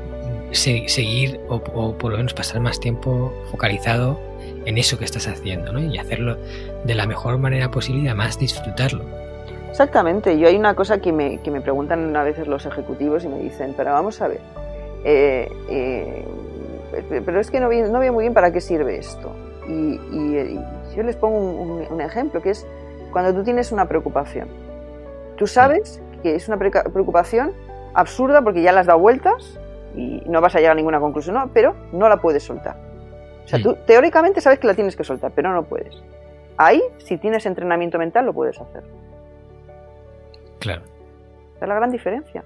[0.51, 4.19] seguir o, por lo menos pasar más tiempo focalizado
[4.65, 5.79] en eso que estás haciendo ¿no?
[5.79, 6.35] y hacerlo
[6.83, 9.05] de la mejor manera posible y además disfrutarlo.
[9.69, 13.29] Exactamente, yo hay una cosa que me, que me preguntan a veces los ejecutivos y
[13.29, 14.41] me dicen, pero vamos a ver,
[15.05, 16.25] eh, eh,
[17.25, 19.33] pero es que no no veo muy bien para qué sirve esto.
[19.69, 19.97] Y,
[20.95, 22.65] yo les pongo un, un ejemplo, que es
[23.11, 24.47] cuando tú tienes una preocupación.
[25.37, 27.53] Tú sabes que es una preocupación
[27.93, 29.59] absurda porque ya la has dado vueltas
[29.95, 32.77] y no vas a llegar a ninguna conclusión, no, pero no la puedes soltar.
[33.43, 36.01] O sea, tú teóricamente sabes que la tienes que soltar, pero no puedes.
[36.57, 38.83] Ahí, si tienes entrenamiento mental, lo puedes hacer.
[40.59, 40.83] Claro.
[41.55, 42.43] Esa es la gran diferencia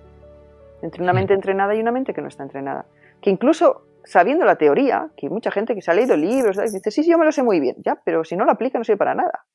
[0.82, 2.86] entre una mente entrenada y una mente que no está entrenada.
[3.22, 7.04] Que incluso sabiendo la teoría, que mucha gente que se ha leído libros, dice, sí,
[7.04, 8.98] sí, yo me lo sé muy bien, ya, pero si no lo aplica no sirve
[8.98, 9.46] para nada.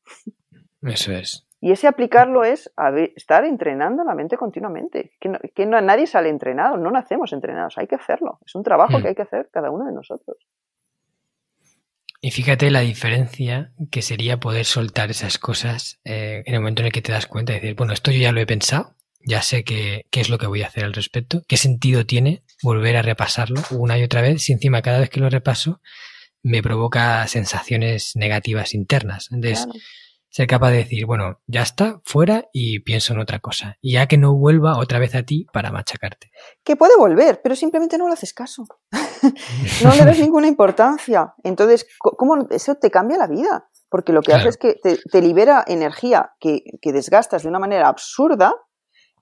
[0.83, 1.47] Eso es.
[1.63, 2.73] Y ese aplicarlo es
[3.17, 5.13] estar entrenando la mente continuamente.
[5.21, 8.39] Que, que no, nadie sale entrenado, no nacemos entrenados, hay que hacerlo.
[8.47, 9.03] Es un trabajo hmm.
[9.03, 10.39] que hay que hacer cada uno de nosotros.
[12.23, 16.87] Y fíjate la diferencia que sería poder soltar esas cosas eh, en el momento en
[16.87, 18.95] el que te das cuenta y decir, bueno, esto yo ya lo he pensado,
[19.25, 22.43] ya sé qué, qué es lo que voy a hacer al respecto, qué sentido tiene
[22.63, 25.81] volver a repasarlo una y otra vez, si encima cada vez que lo repaso
[26.43, 29.29] me provoca sensaciones negativas internas.
[29.31, 29.67] Entonces,
[30.31, 33.77] ser capaz de decir, bueno, ya está, fuera y pienso en otra cosa.
[33.81, 36.31] Y ya que no vuelva otra vez a ti para machacarte.
[36.63, 38.65] Que puede volver, pero simplemente no le haces caso.
[39.85, 41.35] no le das ninguna importancia.
[41.43, 43.69] Entonces, ¿cómo eso te cambia la vida?
[43.89, 48.55] Porque lo que hace es que te, libera energía que, desgastas de una manera absurda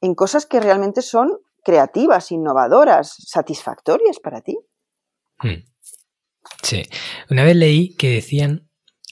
[0.02, 4.58] en cosas que realmente son creativas, innovadoras, satisfactorias para ti.
[5.38, 5.64] Hmm.
[6.62, 6.82] Sí.
[7.30, 8.68] Una vez leí que decían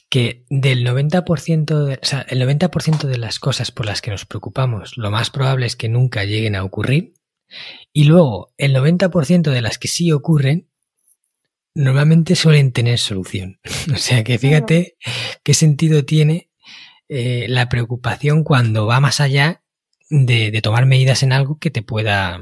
[0.09, 4.25] que del 90%, de, o sea, el 90% de las cosas por las que nos
[4.25, 7.13] preocupamos, lo más probable es que nunca lleguen a ocurrir.
[7.93, 10.69] Y luego, el 90% de las que sí ocurren,
[11.73, 13.59] normalmente suelen tener solución.
[13.93, 14.97] o sea que fíjate
[15.43, 16.49] qué sentido tiene
[17.09, 19.63] eh, la preocupación cuando va más allá
[20.09, 22.39] de, tomar medidas en algo que te pueda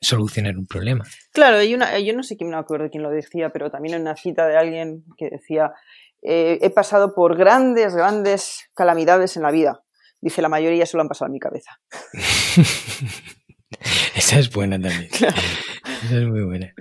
[0.00, 1.04] solucionar un problema.
[1.32, 4.02] Claro, hay una, yo no sé quién me acuerdo quién lo decía, pero también en
[4.02, 5.72] una cita de alguien que decía,
[6.22, 9.82] eh, he pasado por grandes, grandes calamidades en la vida.
[10.22, 11.80] Dice, la mayoría se lo han pasado en mi cabeza.
[14.14, 15.08] Esa es buena también.
[15.12, 16.72] Esa es muy buena.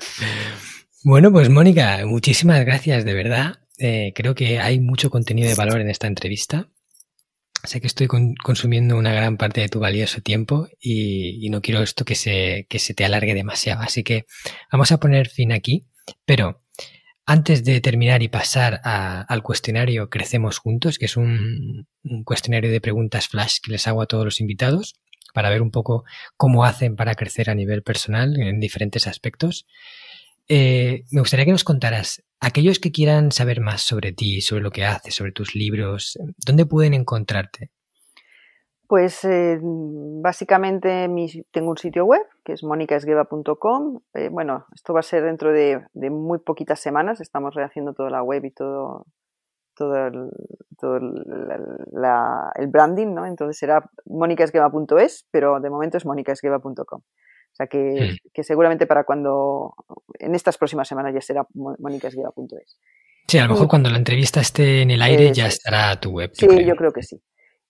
[1.04, 3.60] Bueno, pues Mónica, muchísimas gracias, de verdad.
[3.78, 6.70] Eh, creo que hay mucho contenido de valor en esta entrevista.
[7.64, 12.06] Sé que estoy consumiendo una gran parte de tu valioso tiempo y, no quiero esto
[12.06, 13.82] que se, que se te alargue demasiado.
[13.82, 14.26] Así que
[14.72, 15.86] vamos a poner fin aquí.
[16.26, 16.64] Pero
[17.26, 21.88] antes de terminar y pasar al cuestionario Crecemos Juntos, que es un,
[22.26, 24.96] cuestionario de preguntas flash que les hago a todos los invitados
[25.32, 26.06] para ver un poco
[26.38, 29.68] cómo hacen para crecer a nivel personal en diferentes aspectos,
[30.50, 34.72] eh, me gustaría que nos contaras, aquellos que quieran saber más sobre ti, sobre lo
[34.72, 37.70] que haces, sobre tus libros, ¿dónde pueden encontrarte?
[38.88, 41.08] Pues eh, básicamente
[41.52, 44.00] tengo un sitio web que es monicaesgueva.com.
[44.16, 45.80] Eh, bueno, esto va a ser dentro de,
[46.10, 47.22] muy poquitas semanas.
[47.22, 49.06] Estamos rehaciendo toda la web y todo,
[49.76, 50.32] todo, el,
[50.80, 53.28] todo el, branding, ¿no?
[53.28, 57.02] Entonces será monicaesgueva.es, pero de momento es monicaesgueva.com.
[57.60, 59.74] O sea que, que, seguramente para cuando,
[60.18, 62.80] en estas próximas semanas ya será monicaesgueva.es.
[63.28, 66.32] Sí, a lo mejor cuando la entrevista esté en el aire ya estará tu web.
[66.34, 67.22] Sí, yo creo que sí.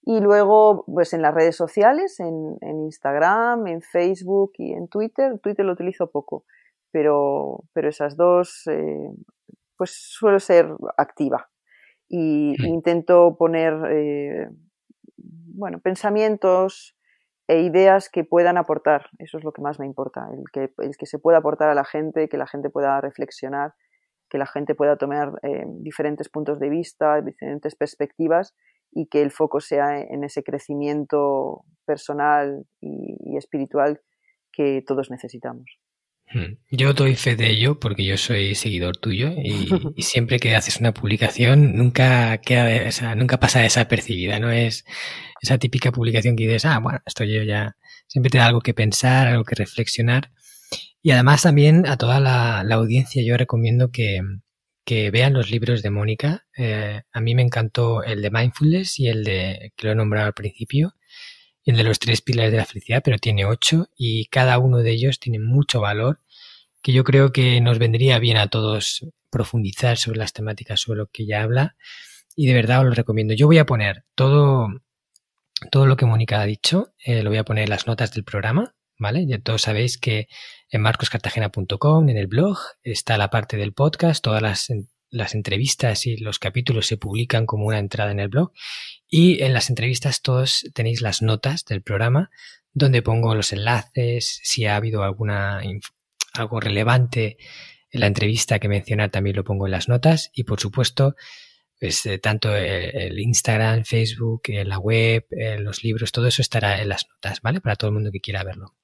[0.03, 5.39] Y luego, pues en las redes sociales, en, Instagram, en Facebook y en Twitter.
[5.39, 6.45] Twitter lo utilizo poco,
[6.91, 9.11] pero, pero esas dos, eh,
[9.75, 10.67] pues suelo ser
[10.97, 11.49] activa.
[12.07, 14.49] Y intento poner, eh,
[15.17, 16.95] bueno, pensamientos
[17.49, 19.07] e ideas que puedan aportar.
[19.17, 21.73] Eso es lo que más me importa, el que, el que se pueda aportar a
[21.73, 23.73] la gente, que la gente pueda reflexionar,
[24.29, 28.53] que la gente pueda tomar eh, diferentes puntos de vista, diferentes perspectivas
[28.91, 33.99] y que el foco sea en ese crecimiento personal y, espiritual
[34.51, 35.79] que todos necesitamos.
[36.31, 36.57] Hmm.
[36.69, 39.33] Yo doy fe de ello porque yo soy seguidor tuyo
[39.95, 44.85] y, siempre que haces una publicación nunca queda, o sea, nunca pasa desapercibida, no es
[45.41, 47.75] esa típica publicación que dices, ah, bueno, esto yo ya,
[48.07, 50.31] siempre te da algo que pensar, algo que reflexionar.
[51.01, 54.21] Y además también a toda la audiencia yo recomiendo que,
[54.89, 56.47] que vean los libros de Mónica.
[56.57, 60.25] Eh, a mí me encantó el de Mindfulness y el de, que lo he nombrado
[60.25, 60.95] al principio,
[61.65, 64.91] el de los tres pilares de la felicidad, pero tiene ocho y cada uno de
[64.91, 66.21] ellos tiene mucho valor
[66.81, 71.07] que yo creo que nos vendría bien a todos profundizar sobre las temáticas sobre lo
[71.07, 71.75] que ella habla
[72.35, 73.33] y de verdad os lo recomiendo.
[73.33, 74.67] Yo voy a poner todo,
[75.71, 78.23] todo lo que Mónica ha dicho, eh, lo voy a poner en las notas del
[78.23, 79.25] programa, ¿vale?
[79.27, 80.27] Ya todos sabéis que
[80.69, 84.67] en marcoscartagena.com, en el blog, está la parte del podcast, todas las,
[85.09, 88.51] las entrevistas y los capítulos se publican como una entrada en el blog.
[89.09, 92.29] Y en las entrevistas todos tenéis las notas del programa,
[92.73, 95.61] donde pongo los enlaces, si ha habido alguna
[96.33, 97.37] algo relevante
[97.91, 101.15] en la entrevista que mencionar también lo pongo en las notas y por supuesto
[101.79, 105.25] pues, eh, tanto el, Instagram, Facebook, la web,
[105.59, 107.61] los libros, todo eso estará en las notas, ¿vale?
[107.61, 108.75] Para todo el mundo que quiera verlo.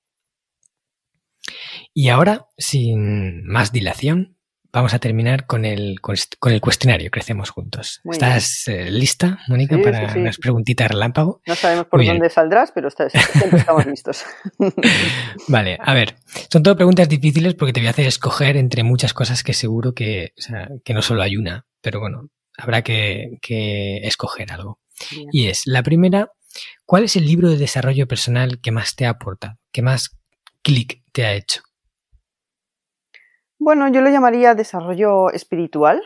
[1.93, 4.34] Y ahora, sin más dilación,
[4.75, 8.01] vamos a terminar con el, con el cuestionario Crecemos Juntos.
[8.11, 11.41] ¿Estás eh, lista, Mónica, para unas preguntitas relámpago?
[11.47, 14.25] No sabemos por dónde saldrás, pero siempre estamos listos.
[15.47, 16.17] vale, a ver,
[16.51, 19.93] son todo preguntas difíciles porque te voy a hacer escoger entre muchas cosas que seguro
[19.93, 20.33] que,
[20.83, 23.37] que no solo hay una, pero bueno, habrá que,
[24.03, 24.81] escoger algo.
[25.31, 26.31] Y es, la primera,
[26.85, 30.17] ¿cuál es el libro de desarrollo personal que más te ha aportado, que más
[30.61, 31.61] clic te ha hecho?
[33.57, 36.01] Bueno, yo lo llamaría desarrollo espiritual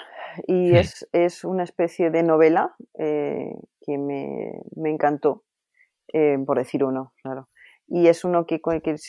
[0.47, 5.43] y es, una especie de novela eh, que me, encantó,
[6.13, 7.49] eh, por decir uno, claro.
[7.87, 8.61] Y es uno que,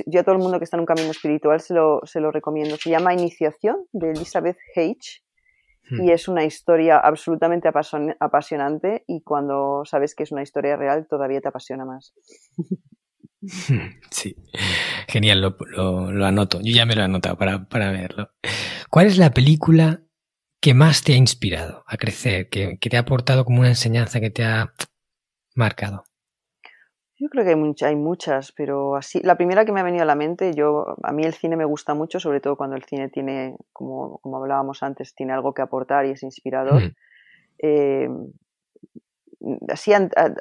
[0.06, 2.30] yo a todo el mundo que está en un camino espiritual se lo, se lo
[2.30, 2.76] recomiendo.
[2.76, 5.22] Se llama Iniciación de Elizabeth H.
[5.90, 6.10] Y hmm.
[6.10, 11.48] es una historia absolutamente apasionante y cuando sabes que es una historia real todavía te
[11.48, 12.14] apasiona más.
[14.10, 14.36] Sí,
[15.08, 16.60] genial, lo, anoto.
[16.62, 18.30] Yo ya me lo he anotado para, para, verlo.
[18.90, 20.02] ¿Cuál es la película
[20.60, 24.30] que más te ha inspirado a crecer, que, te ha aportado como una enseñanza que
[24.30, 24.74] te ha
[25.54, 26.04] marcado?
[27.18, 30.06] Yo creo que hay, hay, muchas, pero así, la primera que me ha venido a
[30.06, 33.10] la mente, yo, a mí el cine me gusta mucho, sobre todo cuando el cine
[33.10, 36.94] tiene, como, como hablábamos antes, tiene algo que aportar y es inspirador.
[37.58, 38.08] Eh,
[39.68, 39.92] así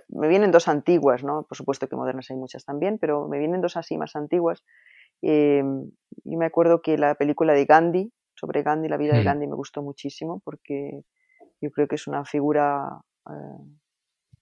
[0.09, 1.43] me vienen dos antiguas, ¿no?
[1.43, 4.63] Por supuesto que modernas hay muchas también, pero me vienen dos así más antiguas.
[5.21, 5.63] Eh,
[6.23, 9.25] yo me acuerdo que la película de Gandhi, sobre Gandhi, la vida de mm.
[9.25, 11.03] Gandhi, me gustó muchísimo porque
[11.61, 13.63] yo creo que es una figura eh,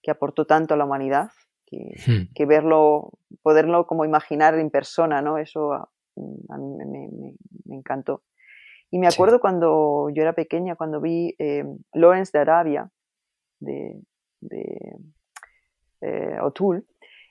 [0.01, 1.31] que aportó tanto a la humanidad
[1.71, 2.33] hmm.
[2.33, 5.37] que, verlo, poderlo como imaginar en persona, ¿no?
[5.37, 7.35] Eso a, mí
[7.65, 8.23] me, encantó.
[8.89, 12.89] Y me acuerdo cuando yo era pequeña, cuando vi eh, Lawrence de Arabia,
[13.59, 13.99] de,
[16.01, 16.83] eh, O'Toole,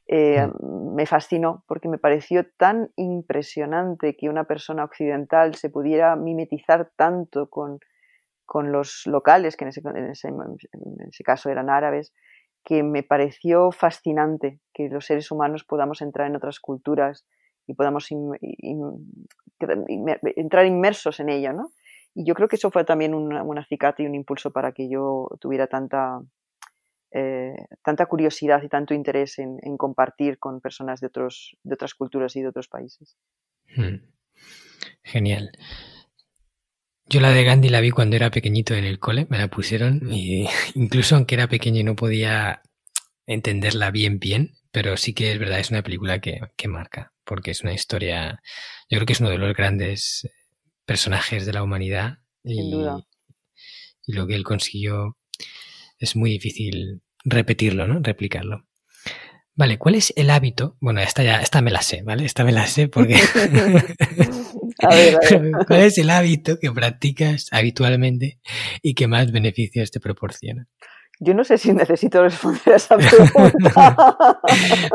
[0.08, 0.94] eh, hmm.
[0.94, 7.48] me fascinó porque me pareció tan impresionante que una persona occidental se pudiera mimetizar tanto
[7.48, 7.80] con,
[8.44, 12.12] con los locales, que en ese, en ese, caso eran árabes,
[12.64, 17.26] que me pareció fascinante que los seres humanos podamos entrar en otras culturas
[17.66, 18.08] y podamos
[19.60, 21.70] entrar inmersos en ello, ¿no?
[22.14, 25.28] Y yo creo que eso fue también un acicate y un impulso para que yo
[25.40, 26.20] tuviera tanta,
[27.18, 32.36] eh, tanta curiosidad y tanto interés en, compartir con personas de, otros, de otras culturas
[32.36, 33.16] y de otros países.
[33.74, 34.04] Hmm.
[35.02, 35.50] Genial.
[37.06, 40.12] Yo la de Gandhi la vi cuando era pequeñito en el cole, me la pusieron
[40.12, 42.60] y incluso aunque era pequeño y no podía
[43.24, 46.38] entenderla bien bien, pero sí que es verdad, es una película que,
[46.68, 48.42] marca, porque es una historia,
[48.90, 50.28] yo creo que es uno de los grandes
[50.84, 52.60] personajes de la humanidad y,
[54.06, 55.16] y lo que él consiguió
[55.98, 58.00] es muy difícil repetirlo, ¿no?
[58.02, 58.64] Replicarlo.
[59.54, 60.76] Vale, ¿cuál es el hábito?
[60.80, 62.26] Bueno, esta ya, esta me la sé, ¿vale?
[62.26, 63.14] Esta me la sé porque.
[64.82, 65.18] a ver,
[65.66, 68.38] ¿Cuál es el hábito que practicas habitualmente
[68.82, 70.66] y que más beneficios te proporciona?
[71.18, 73.96] Yo no sé si necesito responder a esa pregunta.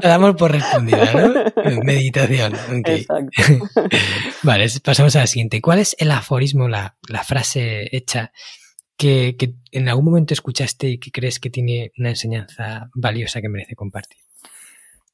[0.04, 1.84] La damos por respondida, ¿no?
[1.84, 2.54] Meditación.
[2.86, 3.42] Exacto.
[4.44, 5.60] vale, pasamos a la siguiente.
[5.62, 8.32] ¿Cuál es el aforismo, la, la frase hecha
[9.02, 13.76] que, en algún momento escuchaste y que crees que tiene una enseñanza valiosa que merece
[13.76, 14.20] compartir?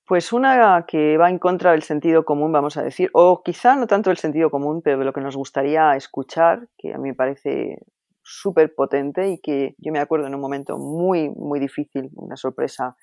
[0.06, 3.88] Pues una que va en contra del sentido común, vamos a decir, o quizá no
[3.88, 7.16] tanto el sentido común, pero de lo que nos gustaría escuchar, que a mí me
[7.16, 7.80] parece
[8.24, 12.98] súper potente y que yo me acuerdo en un momento muy, muy difícil, una sorpresa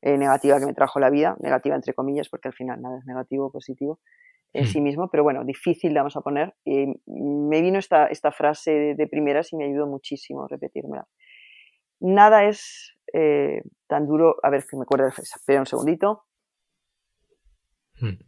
[0.00, 3.04] eh, negativa que me trajo la vida, negativa entre comillas, porque al final nada es
[3.06, 4.00] negativo o positivo
[4.52, 6.54] en sí mismo, pero bueno, difícil vamos a poner.
[6.64, 11.06] me vino esta, esta frase de, de, primeras y me ayudó muchísimo repetírmela.
[12.00, 16.24] Nada es eh, tan duro, a ver que me acuerdo de espera un segundito.
[18.00, 18.18] Hmm.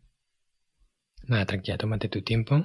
[1.28, 2.56] Nada, tranquila, tómate tu tiempo.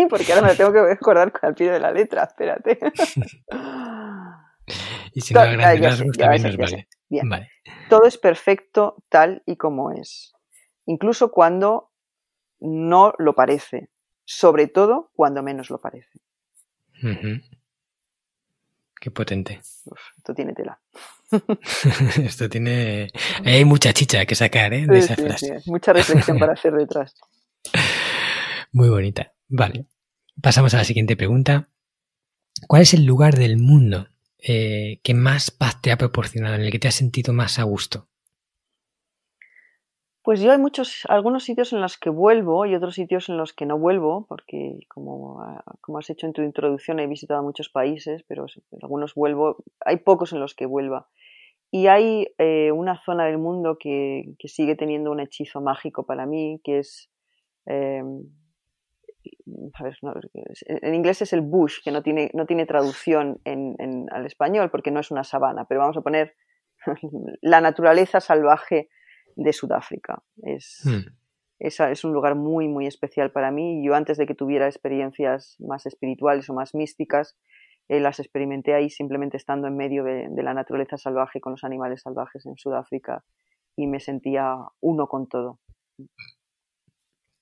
[0.00, 2.78] Sí, porque ahora me tengo que recordar con el pie de la letra, espérate.
[5.12, 5.60] y si no, también
[7.28, 7.50] vale.
[7.90, 10.34] Todo es perfecto tal y como es.
[10.86, 11.87] Incluso cuando
[12.60, 13.88] no lo parece.
[14.24, 16.20] Sobre todo cuando menos lo parece.
[19.00, 19.60] Qué potente.
[19.60, 20.78] esto tiene tela.
[22.22, 23.08] esto tiene.
[23.44, 24.86] Hay mucha chicha que sacar, ¿eh?
[24.86, 25.60] De esa frase.
[25.66, 27.14] Mucha reflexión para hacer detrás.
[28.72, 29.32] Muy bonita.
[29.48, 29.86] Vale.
[30.42, 31.68] Pasamos a la siguiente pregunta.
[32.66, 36.70] ¿Cuál es el lugar del mundo eh, que más paz te ha proporcionado, en el
[36.70, 38.08] que te has sentido más a gusto?
[40.28, 43.54] Pues yo hay muchos, algunos sitios en los que vuelvo y otros sitios en los
[43.54, 47.70] que no vuelvo, porque como, ah, como has hecho en tu introducción, he visitado muchos
[47.70, 48.44] países, pero
[48.82, 51.08] algunos vuelvo, hay pocos en los que vuelva.
[51.70, 56.26] Y hay eh, una zona del mundo que, que, sigue teniendo un hechizo mágico para
[56.26, 57.08] mí, que es,
[57.64, 58.04] ver,
[60.66, 64.90] en inglés es el bush, que no tiene, no tiene traducción en, al español porque
[64.90, 66.34] no es una sabana, pero vamos a poner
[67.40, 68.90] la naturaleza salvaje
[69.38, 70.22] de Sudáfrica.
[70.42, 71.06] Es, hmm.
[71.60, 73.84] es un lugar muy, muy especial para mí.
[73.84, 77.36] Yo antes de que tuviera experiencias más espirituales o más místicas,
[77.88, 82.02] eh, las experimenté ahí simplemente estando en medio de, la naturaleza salvaje con los animales
[82.02, 83.24] salvajes en Sudáfrica
[83.76, 85.60] y me sentía uno con todo.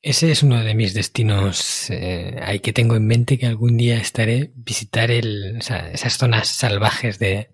[0.02, 1.90] Ese es uno de mis destinos.
[1.90, 7.18] Eh, hay que tengo en mente que algún día estaré visitar el, esas zonas salvajes
[7.18, 7.48] de,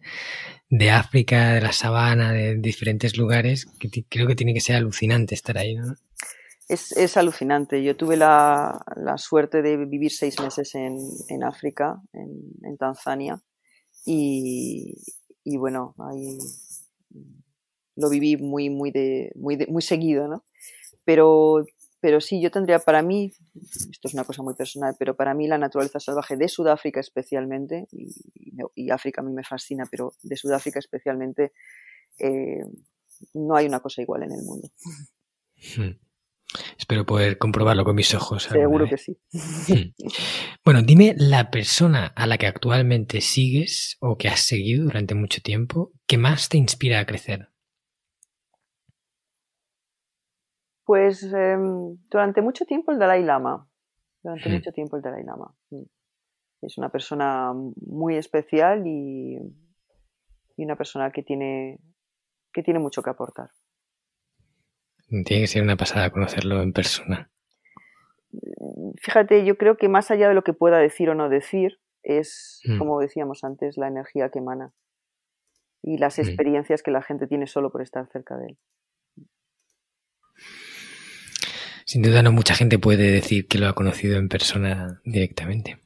[0.73, 5.35] de África, de la sabana, de diferentes lugares, que creo que tiene que ser alucinante
[5.35, 5.95] estar ahí, ¿no?
[6.67, 7.85] Es, alucinante.
[7.85, 8.83] Yo tuve la,
[9.19, 13.43] suerte de vivir seis meses en, África, en, Tanzania,
[14.07, 14.97] y,
[15.59, 16.39] bueno, ahí
[17.95, 20.43] lo viví muy, muy, de, muy, muy seguido, ¿no?
[21.05, 21.67] Pero
[22.03, 25.47] pero sí, yo tendría para mí, esto es una cosa muy personal, pero para mí
[25.47, 30.81] la naturaleza salvaje de Sudáfrica especialmente, y, África a mí me fascina, pero de Sudáfrica
[30.81, 31.53] especialmente,
[32.19, 32.65] eh,
[33.35, 34.69] no hay una cosa igual en el mundo.
[35.77, 35.93] Hmm.
[36.77, 38.43] Espero poder comprobarlo con mis ojos.
[38.43, 39.17] Seguro que sí.
[39.33, 39.95] Hmm.
[40.65, 45.41] Bueno, dime la persona a la que actualmente sigues o que has seguido durante mucho
[45.41, 47.52] tiempo que más te inspira a crecer.
[50.93, 53.67] Pues em, durante mucho tiempo el Dalai Lama.
[54.23, 54.53] Durante hmm.
[54.53, 55.57] mucho tiempo el Dalai Lama.
[55.71, 55.85] Mm.
[56.61, 59.39] Es una persona muy especial y,
[60.59, 61.79] una persona que tiene,
[62.53, 63.49] que tiene mucho que aportar.
[65.09, 67.33] Tiene que ser una pasada conocerlo en persona.
[69.01, 72.61] Fíjate, yo creo que más allá de lo que pueda decir o no decir, es,
[72.67, 72.77] mm.
[72.77, 74.75] como decíamos antes, la energía que emana
[75.83, 76.21] y las mm.
[76.21, 78.59] experiencias que la gente tiene solo por estar cerca de él.
[81.93, 85.77] Sin duda no mucha gente puede decir que lo ha conocido en persona directamente.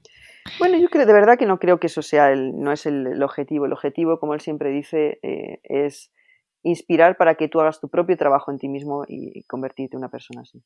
[0.60, 3.20] Bueno, yo creo de verdad que no creo que eso sea el, no es el,
[3.24, 3.66] objetivo.
[3.66, 6.12] El objetivo, como él siempre dice, eh, es
[6.62, 10.08] inspirar para que tú hagas tu propio trabajo en ti mismo y convertirte en una
[10.08, 10.62] persona así.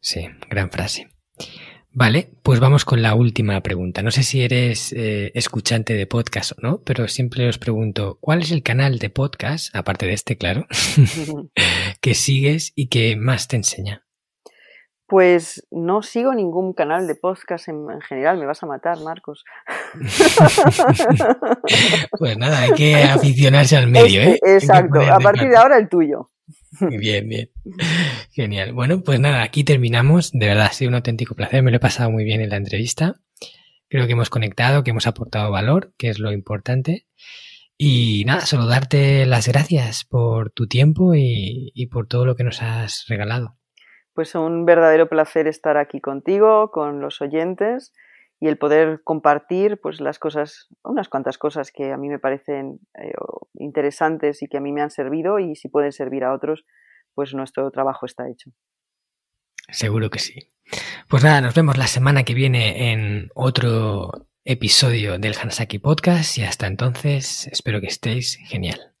[0.00, 1.06] Sí, gran frase.
[2.00, 4.02] Vale, pues vamos con la última pregunta.
[4.02, 8.42] No sé si eres eh, escuchante de podcast o no, pero siempre os pregunto, ¿cuál
[8.42, 10.66] es el canal de podcast, aparte de este, claro,
[12.08, 14.06] que sigues y que más te enseña?
[15.06, 19.44] Pues no sigo ningún canal de podcast en, general, me vas a matar, Marcos.
[22.18, 24.38] pues nada, hay que aficionarse al medio, ¿eh?
[24.42, 26.30] exacto, a partir de ahora el tuyo.
[26.80, 27.50] Bien, bien.
[28.32, 28.72] Genial.
[28.72, 30.30] Bueno, pues nada, aquí terminamos.
[30.32, 31.62] De verdad, ha sido un auténtico placer.
[31.62, 33.16] Me lo he pasado muy bien en la entrevista.
[33.88, 37.06] Creo que hemos conectado, que hemos aportado valor, que es lo importante.
[37.80, 42.42] Y nada, solo darte las gracias por tu tiempo y, y por todo lo que
[42.42, 43.56] nos has regalado.
[44.14, 47.92] Pues un verdadero placer estar aquí contigo, con los oyentes
[48.40, 52.80] y el poder compartir pues las cosas, unas cuantas cosas que a mí me parecen
[53.00, 53.12] eh,
[53.54, 56.64] interesantes y que a mí me han servido y si pueden servir a otros,
[57.14, 58.50] pues nuestro trabajo está hecho.
[59.70, 60.52] Seguro que sí.
[61.08, 66.42] Pues nada, nos vemos la semana que viene en otro episodio del Hansaki Podcast y
[66.42, 68.94] hasta entonces espero que estéis genial.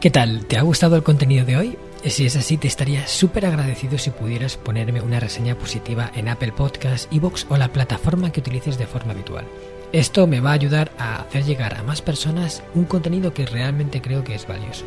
[0.00, 0.46] ¿Qué tal?
[0.46, 1.78] ¿Te ha gustado el contenido de hoy?
[2.04, 6.52] Si es así, te estaría súper agradecido si pudieras ponerme una reseña positiva en Apple
[6.52, 9.44] Podcasts, Evox o la plataforma que utilices de forma habitual.
[9.92, 14.02] Esto me va a ayudar a hacer llegar a más personas un contenido que realmente
[14.02, 14.86] creo que es valioso.